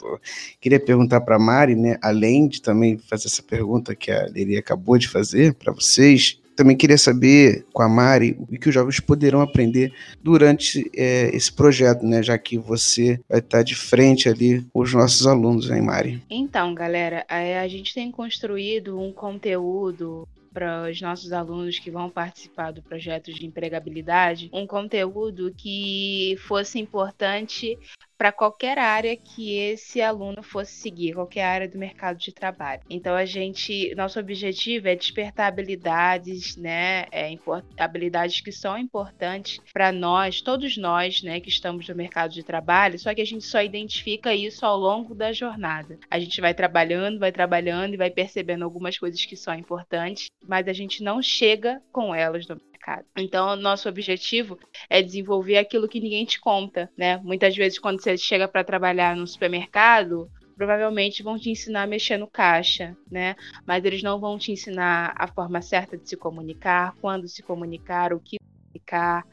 queria 0.60 0.80
perguntar 0.80 1.20
para 1.20 1.36
a 1.36 1.38
Mari, 1.38 1.74
né, 1.74 1.98
além 2.02 2.48
de 2.48 2.62
também 2.62 2.96
fazer 2.96 3.26
essa 3.26 3.42
pergunta 3.42 3.94
que 3.94 4.10
a 4.10 4.26
Leri 4.26 4.56
acabou 4.56 4.96
de 4.96 5.08
fazer 5.08 5.54
para 5.54 5.72
vocês, 5.72 6.38
também 6.56 6.76
queria 6.76 6.98
saber 6.98 7.64
com 7.72 7.82
a 7.82 7.88
Mari 7.88 8.36
o 8.38 8.46
que 8.46 8.68
os 8.68 8.74
jovens 8.74 9.00
poderão 9.00 9.40
aprender 9.40 9.92
durante 10.22 10.90
é, 10.94 11.34
esse 11.34 11.52
projeto, 11.52 12.04
né? 12.04 12.22
Já 12.22 12.38
que 12.38 12.58
você 12.58 13.20
vai 13.28 13.38
estar 13.38 13.62
de 13.62 13.74
frente 13.74 14.28
ali 14.28 14.62
com 14.72 14.80
os 14.80 14.92
nossos 14.92 15.26
alunos, 15.26 15.70
hein, 15.70 15.82
Mari? 15.82 16.22
Então, 16.30 16.74
galera, 16.74 17.24
a 17.28 17.68
gente 17.68 17.94
tem 17.94 18.10
construído 18.10 18.98
um 19.00 19.12
conteúdo 19.12 20.28
para 20.52 20.90
os 20.90 21.00
nossos 21.00 21.32
alunos 21.32 21.78
que 21.78 21.90
vão 21.90 22.10
participar 22.10 22.72
do 22.72 22.82
projeto 22.82 23.32
de 23.32 23.46
empregabilidade 23.46 24.50
um 24.52 24.66
conteúdo 24.66 25.52
que 25.56 26.36
fosse 26.46 26.78
importante 26.78 27.78
para 28.22 28.30
qualquer 28.30 28.78
área 28.78 29.16
que 29.16 29.58
esse 29.58 30.00
aluno 30.00 30.44
fosse 30.44 30.74
seguir, 30.74 31.12
qualquer 31.12 31.42
área 31.42 31.68
do 31.68 31.76
mercado 31.76 32.18
de 32.18 32.30
trabalho. 32.30 32.80
Então 32.88 33.16
a 33.16 33.24
gente, 33.24 33.92
nosso 33.96 34.20
objetivo 34.20 34.87
é 34.87 34.94
despertar 34.94 35.48
habilidades, 35.48 36.56
né, 36.56 37.06
é, 37.11 37.37
habilidades 37.76 38.40
que 38.40 38.52
são 38.52 38.78
importantes 38.78 39.58
para 39.72 39.90
nós, 39.90 40.40
todos 40.40 40.76
nós, 40.76 41.20
né, 41.20 41.40
que 41.40 41.48
estamos 41.48 41.88
no 41.88 41.96
mercado 41.96 42.32
de 42.32 42.44
trabalho. 42.44 42.96
Só 42.96 43.12
que 43.12 43.20
a 43.20 43.26
gente 43.26 43.44
só 43.44 43.61
identifica 43.61 44.32
isso 44.32 44.64
ao 44.64 44.78
longo 44.78 45.16
da 45.16 45.32
jornada. 45.32 45.98
A 46.08 46.20
gente 46.20 46.40
vai 46.40 46.54
trabalhando, 46.54 47.18
vai 47.18 47.32
trabalhando 47.32 47.94
e 47.94 47.96
vai 47.96 48.08
percebendo 48.08 48.64
algumas 48.64 48.96
coisas 48.96 49.24
que 49.24 49.35
são 49.37 49.52
importantes, 49.52 50.30
mas 50.46 50.68
a 50.68 50.72
gente 50.72 51.02
não 51.02 51.20
chega 51.20 51.82
com 51.90 52.14
elas 52.14 52.46
no 52.46 52.56
mercado. 52.82 53.06
Então, 53.16 53.54
nosso 53.56 53.88
objetivo 53.88 54.58
é 54.90 55.00
desenvolver 55.00 55.56
aquilo 55.56 55.88
que 55.88 56.00
ninguém 56.00 56.24
te 56.24 56.40
conta, 56.40 56.90
né? 56.98 57.16
Muitas 57.18 57.56
vezes, 57.56 57.78
quando 57.78 58.02
você 58.02 58.16
chega 58.16 58.48
para 58.48 58.64
trabalhar 58.64 59.16
no 59.16 59.26
supermercado, 59.26 60.28
provavelmente 60.56 61.22
vão 61.22 61.38
te 61.38 61.50
ensinar 61.50 61.84
a 61.84 61.86
mexer 61.86 62.18
no 62.18 62.26
caixa, 62.26 62.96
né? 63.10 63.36
Mas 63.66 63.84
eles 63.84 64.02
não 64.02 64.18
vão 64.18 64.36
te 64.36 64.50
ensinar 64.52 65.14
a 65.16 65.28
forma 65.28 65.62
certa 65.62 65.96
de 65.96 66.08
se 66.08 66.16
comunicar, 66.16 66.94
quando 67.00 67.28
se 67.28 67.42
comunicar, 67.42 68.12
o 68.12 68.20
que 68.20 68.36
comunicar, 68.72 69.24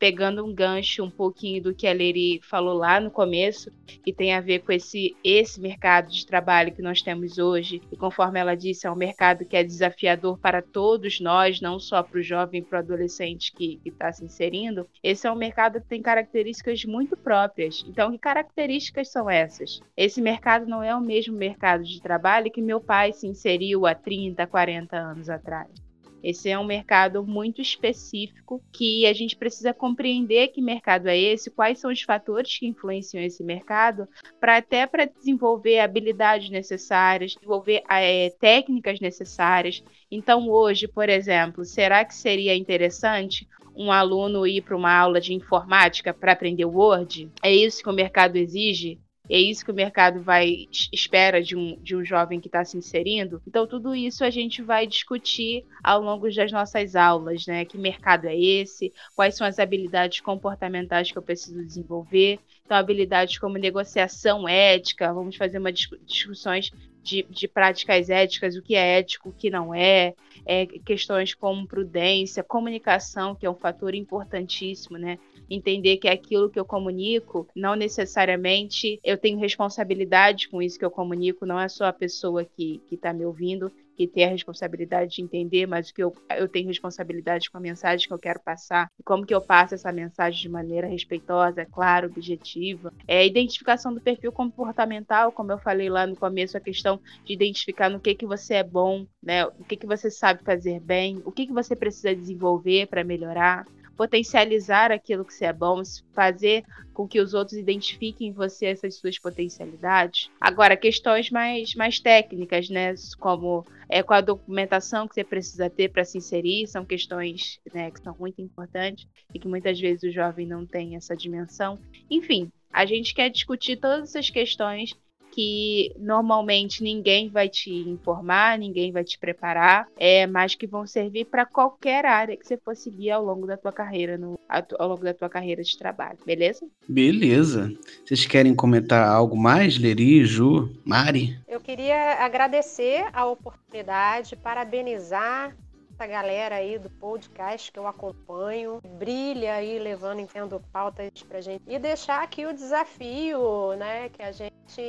pegando 0.00 0.42
um 0.42 0.54
gancho 0.54 1.04
um 1.04 1.10
pouquinho 1.10 1.62
do 1.62 1.74
que 1.74 1.86
a 1.86 1.92
Leri 1.92 2.40
falou 2.42 2.72
lá 2.72 2.98
no 2.98 3.10
começo, 3.10 3.70
que 4.02 4.14
tem 4.14 4.32
a 4.32 4.40
ver 4.40 4.60
com 4.60 4.72
esse, 4.72 5.14
esse 5.22 5.60
mercado 5.60 6.10
de 6.10 6.24
trabalho 6.24 6.72
que 6.72 6.80
nós 6.80 7.02
temos 7.02 7.36
hoje, 7.36 7.82
e 7.92 7.96
conforme 7.96 8.40
ela 8.40 8.56
disse, 8.56 8.86
é 8.86 8.90
um 8.90 8.96
mercado 8.96 9.44
que 9.44 9.54
é 9.54 9.62
desafiador 9.62 10.38
para 10.38 10.62
todos 10.62 11.20
nós, 11.20 11.60
não 11.60 11.78
só 11.78 12.02
para 12.02 12.18
o 12.18 12.22
jovem 12.22 12.62
e 12.62 12.64
para 12.64 12.78
o 12.78 12.80
adolescente 12.80 13.52
que 13.52 13.78
está 13.84 14.10
se 14.10 14.24
inserindo. 14.24 14.88
Esse 15.02 15.26
é 15.26 15.30
um 15.30 15.36
mercado 15.36 15.78
que 15.82 15.88
tem 15.88 16.00
características 16.00 16.82
muito 16.86 17.14
próprias. 17.14 17.84
Então, 17.86 18.10
que 18.10 18.18
características 18.18 19.10
são 19.10 19.28
essas? 19.28 19.82
Esse 19.94 20.22
mercado 20.22 20.64
não 20.64 20.82
é 20.82 20.96
o 20.96 21.00
mesmo 21.00 21.36
mercado 21.36 21.84
de 21.84 22.00
trabalho 22.00 22.50
que 22.50 22.62
meu 22.62 22.80
pai 22.80 23.12
se 23.12 23.26
inseriu 23.26 23.84
há 23.84 23.94
30, 23.94 24.46
40 24.46 24.96
anos 24.96 25.28
atrás. 25.28 25.89
Esse 26.22 26.50
é 26.50 26.58
um 26.58 26.64
mercado 26.64 27.24
muito 27.24 27.62
específico 27.62 28.62
que 28.72 29.06
a 29.06 29.12
gente 29.12 29.36
precisa 29.36 29.72
compreender 29.72 30.48
que 30.48 30.60
mercado 30.60 31.08
é 31.08 31.18
esse, 31.18 31.50
quais 31.50 31.78
são 31.78 31.90
os 31.90 32.02
fatores 32.02 32.58
que 32.58 32.66
influenciam 32.66 33.22
esse 33.22 33.42
mercado, 33.42 34.06
para 34.38 34.58
até 34.58 34.86
para 34.86 35.06
desenvolver 35.06 35.80
habilidades 35.80 36.50
necessárias, 36.50 37.34
desenvolver 37.34 37.82
é, 37.90 38.30
técnicas 38.38 39.00
necessárias. 39.00 39.82
Então, 40.10 40.48
hoje, 40.48 40.86
por 40.86 41.08
exemplo, 41.08 41.64
será 41.64 42.04
que 42.04 42.14
seria 42.14 42.54
interessante 42.54 43.48
um 43.74 43.90
aluno 43.90 44.46
ir 44.46 44.62
para 44.62 44.76
uma 44.76 44.92
aula 44.92 45.20
de 45.20 45.32
informática 45.32 46.12
para 46.12 46.32
aprender 46.32 46.64
Word? 46.64 47.30
É 47.42 47.52
isso 47.52 47.82
que 47.82 47.88
o 47.88 47.94
mercado 47.94 48.36
exige? 48.36 48.98
É 49.30 49.38
isso 49.38 49.64
que 49.64 49.70
o 49.70 49.74
mercado 49.74 50.20
vai 50.20 50.66
espera 50.92 51.42
de 51.42 51.56
um, 51.56 51.76
de 51.80 51.94
um 51.94 52.04
jovem 52.04 52.40
que 52.40 52.48
está 52.48 52.64
se 52.64 52.76
inserindo. 52.76 53.40
Então, 53.46 53.66
tudo 53.66 53.94
isso 53.94 54.24
a 54.24 54.30
gente 54.30 54.60
vai 54.60 54.86
discutir 54.86 55.64
ao 55.82 56.00
longo 56.00 56.28
das 56.30 56.50
nossas 56.50 56.96
aulas, 56.96 57.46
né? 57.46 57.64
Que 57.64 57.78
mercado 57.78 58.26
é 58.26 58.36
esse? 58.36 58.92
Quais 59.14 59.36
são 59.36 59.46
as 59.46 59.58
habilidades 59.58 60.20
comportamentais 60.20 61.12
que 61.12 61.18
eu 61.18 61.22
preciso 61.22 61.64
desenvolver? 61.64 62.40
Então, 62.64 62.76
habilidades 62.76 63.38
como 63.38 63.56
negociação 63.56 64.48
ética, 64.48 65.12
vamos 65.12 65.36
fazer 65.36 65.58
uma 65.58 65.72
discussões 65.72 66.70
de, 67.02 67.26
de, 67.28 67.48
práticas 67.48 68.10
éticas, 68.10 68.56
o 68.56 68.62
que 68.62 68.74
é 68.74 68.98
ético, 68.98 69.30
o 69.30 69.32
que 69.32 69.50
não 69.50 69.74
é, 69.74 70.14
é, 70.44 70.66
questões 70.66 71.34
como 71.34 71.66
prudência, 71.66 72.42
comunicação, 72.42 73.34
que 73.34 73.46
é 73.46 73.50
um 73.50 73.54
fator 73.54 73.94
importantíssimo, 73.94 74.98
né? 74.98 75.18
entender 75.50 75.96
que 75.96 76.08
aquilo 76.08 76.48
que 76.48 76.60
eu 76.60 76.64
comunico, 76.64 77.46
não 77.56 77.74
necessariamente 77.74 79.00
eu 79.02 79.18
tenho 79.18 79.38
responsabilidade 79.38 80.48
com 80.48 80.62
isso 80.62 80.78
que 80.78 80.84
eu 80.84 80.90
comunico, 80.90 81.44
não 81.44 81.58
é 81.58 81.68
só 81.68 81.86
a 81.86 81.92
pessoa 81.92 82.44
que 82.44 82.80
está 82.90 83.12
me 83.12 83.24
ouvindo 83.24 83.70
que 84.00 84.06
tem 84.06 84.24
a 84.24 84.30
responsabilidade 84.30 85.16
de 85.16 85.22
entender, 85.22 85.66
mas 85.66 85.92
que 85.92 86.02
eu, 86.02 86.10
eu 86.38 86.48
tenho 86.48 86.68
responsabilidade 86.68 87.50
com 87.50 87.58
a 87.58 87.60
mensagem 87.60 88.08
que 88.08 88.14
eu 88.14 88.18
quero 88.18 88.40
passar 88.40 88.90
e 88.98 89.02
como 89.02 89.26
que 89.26 89.34
eu 89.34 89.42
passo 89.42 89.74
essa 89.74 89.92
mensagem 89.92 90.40
de 90.40 90.48
maneira 90.48 90.86
respeitosa, 90.86 91.66
clara, 91.66 92.06
objetiva. 92.06 92.94
É 93.06 93.18
a 93.18 93.26
identificação 93.26 93.92
do 93.92 94.00
perfil 94.00 94.32
comportamental, 94.32 95.30
como 95.30 95.52
eu 95.52 95.58
falei 95.58 95.90
lá 95.90 96.06
no 96.06 96.16
começo, 96.16 96.56
a 96.56 96.60
questão 96.60 96.98
de 97.26 97.34
identificar 97.34 97.90
no 97.90 98.00
que 98.00 98.14
que 98.14 98.24
você 98.24 98.54
é 98.54 98.64
bom, 98.64 99.06
né? 99.22 99.44
O 99.44 99.64
que 99.64 99.76
que 99.76 99.86
você 99.86 100.10
sabe 100.10 100.42
fazer 100.42 100.80
bem, 100.80 101.20
o 101.26 101.30
que 101.30 101.46
que 101.46 101.52
você 101.52 101.76
precisa 101.76 102.16
desenvolver 102.16 102.86
para 102.86 103.04
melhorar 103.04 103.66
potencializar 104.00 104.90
aquilo 104.90 105.26
que 105.26 105.34
você 105.34 105.44
é 105.44 105.52
bom, 105.52 105.82
fazer 106.14 106.64
com 106.94 107.06
que 107.06 107.20
os 107.20 107.34
outros 107.34 107.58
identifiquem 107.58 108.28
em 108.28 108.32
você 108.32 108.64
essas 108.64 108.94
suas 108.94 109.18
potencialidades. 109.18 110.30
Agora, 110.40 110.74
questões 110.74 111.28
mais, 111.28 111.74
mais 111.74 112.00
técnicas, 112.00 112.70
né, 112.70 112.94
como 113.18 113.62
é, 113.90 114.02
qual 114.02 114.16
a 114.16 114.22
documentação 114.22 115.06
que 115.06 115.12
você 115.12 115.22
precisa 115.22 115.68
ter 115.68 115.90
para 115.90 116.02
se 116.02 116.16
inserir, 116.16 116.66
são 116.66 116.82
questões 116.82 117.60
né, 117.74 117.90
que 117.90 118.00
são 118.00 118.16
muito 118.18 118.40
importantes 118.40 119.06
e 119.34 119.38
que 119.38 119.46
muitas 119.46 119.78
vezes 119.78 120.02
o 120.04 120.10
jovem 120.10 120.46
não 120.46 120.64
tem 120.64 120.96
essa 120.96 121.14
dimensão. 121.14 121.78
Enfim, 122.10 122.50
a 122.72 122.86
gente 122.86 123.12
quer 123.12 123.28
discutir 123.28 123.76
todas 123.76 124.08
essas 124.08 124.30
questões 124.30 124.94
que 125.32 125.92
normalmente 125.98 126.82
ninguém 126.82 127.28
vai 127.28 127.48
te 127.48 127.70
informar, 127.70 128.58
ninguém 128.58 128.92
vai 128.92 129.04
te 129.04 129.18
preparar, 129.18 129.86
é, 129.96 130.26
mas 130.26 130.54
que 130.54 130.66
vão 130.66 130.86
servir 130.86 131.26
para 131.26 131.46
qualquer 131.46 132.04
área 132.04 132.36
que 132.36 132.46
você 132.46 132.56
for 132.56 132.76
seguir 132.76 133.10
ao 133.10 133.24
longo 133.24 133.46
da 133.46 133.56
tua 133.56 133.72
carreira, 133.72 134.18
no, 134.18 134.38
ao 134.78 134.88
longo 134.88 135.04
da 135.04 135.14
tua 135.14 135.28
carreira 135.28 135.62
de 135.62 135.78
trabalho, 135.78 136.18
beleza? 136.24 136.66
Beleza. 136.88 137.72
Vocês 138.04 138.26
querem 138.26 138.54
comentar 138.54 139.06
algo 139.08 139.36
mais, 139.36 139.78
Leri, 139.78 140.24
Ju, 140.24 140.70
Mari? 140.84 141.38
Eu 141.48 141.60
queria 141.60 142.24
agradecer 142.24 143.04
a 143.12 143.26
oportunidade, 143.26 144.36
parabenizar 144.36 145.56
essa 146.00 146.06
galera 146.06 146.54
aí 146.54 146.78
do 146.78 146.88
podcast 146.88 147.70
que 147.70 147.78
eu 147.78 147.86
acompanho, 147.86 148.80
brilha 148.98 149.56
aí 149.56 149.78
levando, 149.78 150.20
entendo 150.20 150.62
pautas 150.72 151.10
pra 151.28 151.42
gente. 151.42 151.62
E 151.66 151.78
deixar 151.78 152.22
aqui 152.22 152.46
o 152.46 152.54
desafio, 152.54 153.74
né, 153.76 154.08
que 154.08 154.22
a 154.22 154.32
gente 154.32 154.80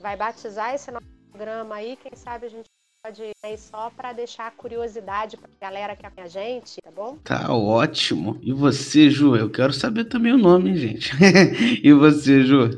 vai 0.00 0.16
batizar 0.16 0.74
esse 0.74 0.90
nosso 0.90 1.06
programa 1.30 1.74
aí, 1.74 1.98
quem 2.02 2.12
sabe 2.14 2.46
a 2.46 2.48
gente 2.48 2.64
pode 3.04 3.22
ir 3.22 3.58
só 3.58 3.90
para 3.94 4.14
deixar 4.14 4.46
a 4.46 4.50
curiosidade 4.50 5.36
pra 5.36 5.50
galera 5.60 5.94
que 5.94 6.06
acompanha 6.06 6.26
a 6.26 6.30
gente, 6.30 6.80
tá 6.82 6.90
bom? 6.90 7.18
Tá 7.22 7.52
ótimo. 7.52 8.38
E 8.40 8.54
você, 8.54 9.10
Ju? 9.10 9.36
Eu 9.36 9.50
quero 9.50 9.72
saber 9.74 10.06
também 10.06 10.32
o 10.32 10.38
nome, 10.38 10.70
hein, 10.70 10.76
gente. 10.76 11.12
e 11.84 11.92
você, 11.92 12.42
Ju? 12.42 12.70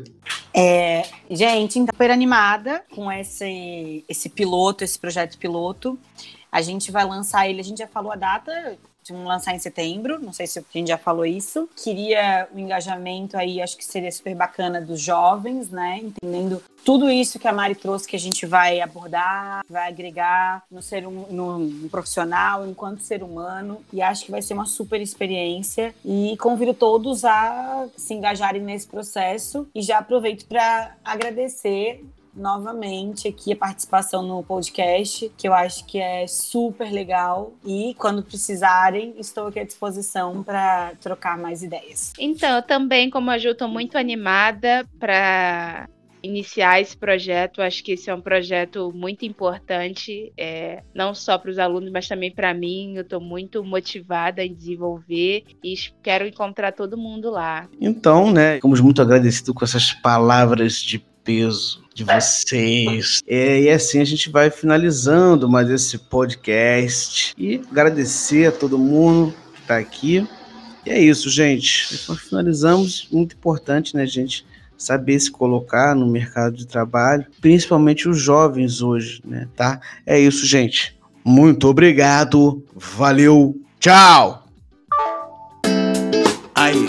É, 0.53 1.03
gente, 1.31 1.79
então, 1.79 1.95
super 1.95 2.11
animada 2.11 2.85
com 2.91 3.11
esse, 3.13 4.05
esse 4.09 4.29
piloto, 4.29 4.83
esse 4.83 4.99
projeto 4.99 5.39
piloto. 5.39 5.97
A 6.51 6.61
gente 6.61 6.91
vai 6.91 7.05
lançar 7.05 7.49
ele, 7.49 7.61
a 7.61 7.65
gente 7.65 7.79
já 7.79 7.89
falou 7.89 8.13
a 8.13 8.17
data, 8.17 8.79
vamos 9.13 9.27
lançar 9.27 9.55
em 9.55 9.59
setembro, 9.59 10.21
não 10.21 10.33
sei 10.33 10.47
se 10.47 10.59
a 10.59 10.63
gente 10.73 10.89
já 10.89 10.99
falou 10.99 11.25
isso. 11.25 11.69
Queria 11.77 12.49
o 12.55 12.59
engajamento 12.59 13.37
aí, 13.37 13.61
acho 13.61 13.77
que 13.77 13.85
seria 13.85 14.11
super 14.11 14.35
bacana 14.35 14.81
dos 14.81 15.01
jovens, 15.01 15.71
né? 15.71 15.99
Entendendo 15.99 16.63
tudo 16.85 17.11
isso 17.11 17.39
que 17.39 17.47
a 17.47 17.53
Mari 17.53 17.75
trouxe 17.75 18.09
que 18.09 18.17
a 18.17 18.19
gente 18.19 18.47
vai 18.47 18.81
abordar, 18.81 19.65
vai 19.69 19.89
agregar 19.89 20.63
no 20.71 20.81
ser 20.81 21.07
um, 21.07 21.27
no 21.31 21.89
profissional, 21.91 22.67
enquanto 22.67 23.03
ser 23.03 23.23
humano. 23.23 23.83
E 23.93 24.01
acho 24.01 24.25
que 24.25 24.31
vai 24.31 24.43
ser 24.43 24.55
uma 24.55 24.67
super 24.67 25.01
experiência. 25.01 25.95
E 26.05 26.37
convido 26.39 26.73
todos 26.73 27.25
a 27.25 27.87
se 27.97 28.15
engajarem 28.15 28.63
nesse 28.63 28.87
processo. 28.87 29.69
E 29.75 29.83
já 29.83 29.99
aproveito 29.99 30.47
para 30.47 30.97
agradecer 31.05 32.05
novamente 32.39 33.29
aqui 33.29 33.53
a 33.53 33.57
participação 33.57 34.23
no 34.23 34.43
podcast, 34.43 35.31
que 35.37 35.49
eu 35.49 35.55
acho 35.55 35.85
que 35.85 35.99
é 35.99 36.27
super 36.27 36.91
legal. 36.91 37.53
E 37.65 37.95
quando 37.99 38.23
precisarem, 38.23 39.15
estou 39.19 39.49
aqui 39.49 39.61
à 39.61 39.65
disposição 39.65 40.43
para 40.43 40.93
trocar 41.01 41.37
mais 41.37 41.63
ideias. 41.63 42.13
Então, 42.19 42.57
eu 42.57 42.63
também, 42.63 43.11
como 43.11 43.31
a 43.31 43.39
Ju, 43.39 43.51
estou 43.51 43.69
muito 43.69 43.99
animada 43.99 44.87
para 44.99 45.89
iniciar 46.23 46.81
esse 46.81 46.97
projeto. 46.97 47.63
Acho 47.63 47.83
que 47.83 47.93
esse 47.93 48.11
é 48.11 48.15
um 48.15 48.21
projeto 48.21 48.93
muito 48.95 49.25
importante, 49.25 50.33
é, 50.37 50.83
não 50.95 51.15
só 51.15 51.39
para 51.39 51.51
os 51.51 51.59
alunos, 51.59 51.91
mas 51.91 52.09
também 52.09 52.31
para 52.31 52.53
mim. 52.55 52.97
Eu 52.97 53.03
estou 53.03 53.21
muito 53.21 53.63
motivada 53.65 54.45
em 54.45 54.55
desenvolver 54.55 55.45
e 55.63 55.75
quero 56.03 56.27
encontrar 56.27 56.73
todo 56.73 56.97
mundo 56.97 57.31
lá. 57.31 57.69
Então, 57.81 58.31
né, 58.31 58.57
ficamos 58.57 58.81
muito 58.81 59.03
agradecidos 59.03 59.55
com 59.55 59.65
essas 59.65 59.93
palavras 59.93 60.75
de 60.75 60.99
peso 61.29 61.83
de 61.95 62.05
vocês. 62.05 63.21
É, 63.29 63.61
e 63.61 63.69
assim 63.69 64.01
a 64.01 64.05
gente 64.05 64.31
vai 64.31 64.51
finalizando 64.51 65.47
mais 65.47 65.69
esse 65.69 65.99
podcast. 65.99 67.35
E 67.37 67.61
agradecer 67.71 68.47
a 68.47 68.53
todo 68.53 68.79
mundo 68.79 69.35
que 69.53 69.61
está 69.61 69.77
aqui. 69.77 70.27
E 70.87 70.91
é 70.91 70.99
isso, 70.99 71.29
gente. 71.29 72.09
Nós 72.09 72.21
finalizamos. 72.21 73.07
Muito 73.13 73.37
importante, 73.37 73.95
né, 73.95 74.07
gente? 74.07 74.47
Saber 74.79 75.21
se 75.21 75.31
colocar 75.31 75.95
no 75.95 76.07
mercado 76.07 76.57
de 76.57 76.67
trabalho, 76.67 77.27
principalmente 77.43 78.09
os 78.09 78.19
jovens 78.19 78.81
hoje, 78.81 79.21
né? 79.23 79.47
Tá? 79.55 79.79
É 80.07 80.19
isso, 80.19 80.47
gente. 80.47 80.97
Muito 81.23 81.69
obrigado, 81.69 82.65
valeu, 82.75 83.61
tchau! 83.79 84.47
Aí, 86.55 86.87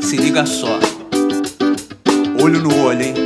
se 0.00 0.16
liga 0.16 0.46
só. 0.46 0.78
Olho 2.40 2.62
no 2.62 2.84
olho, 2.84 3.02
hein? 3.02 3.25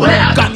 não. 0.00 0.51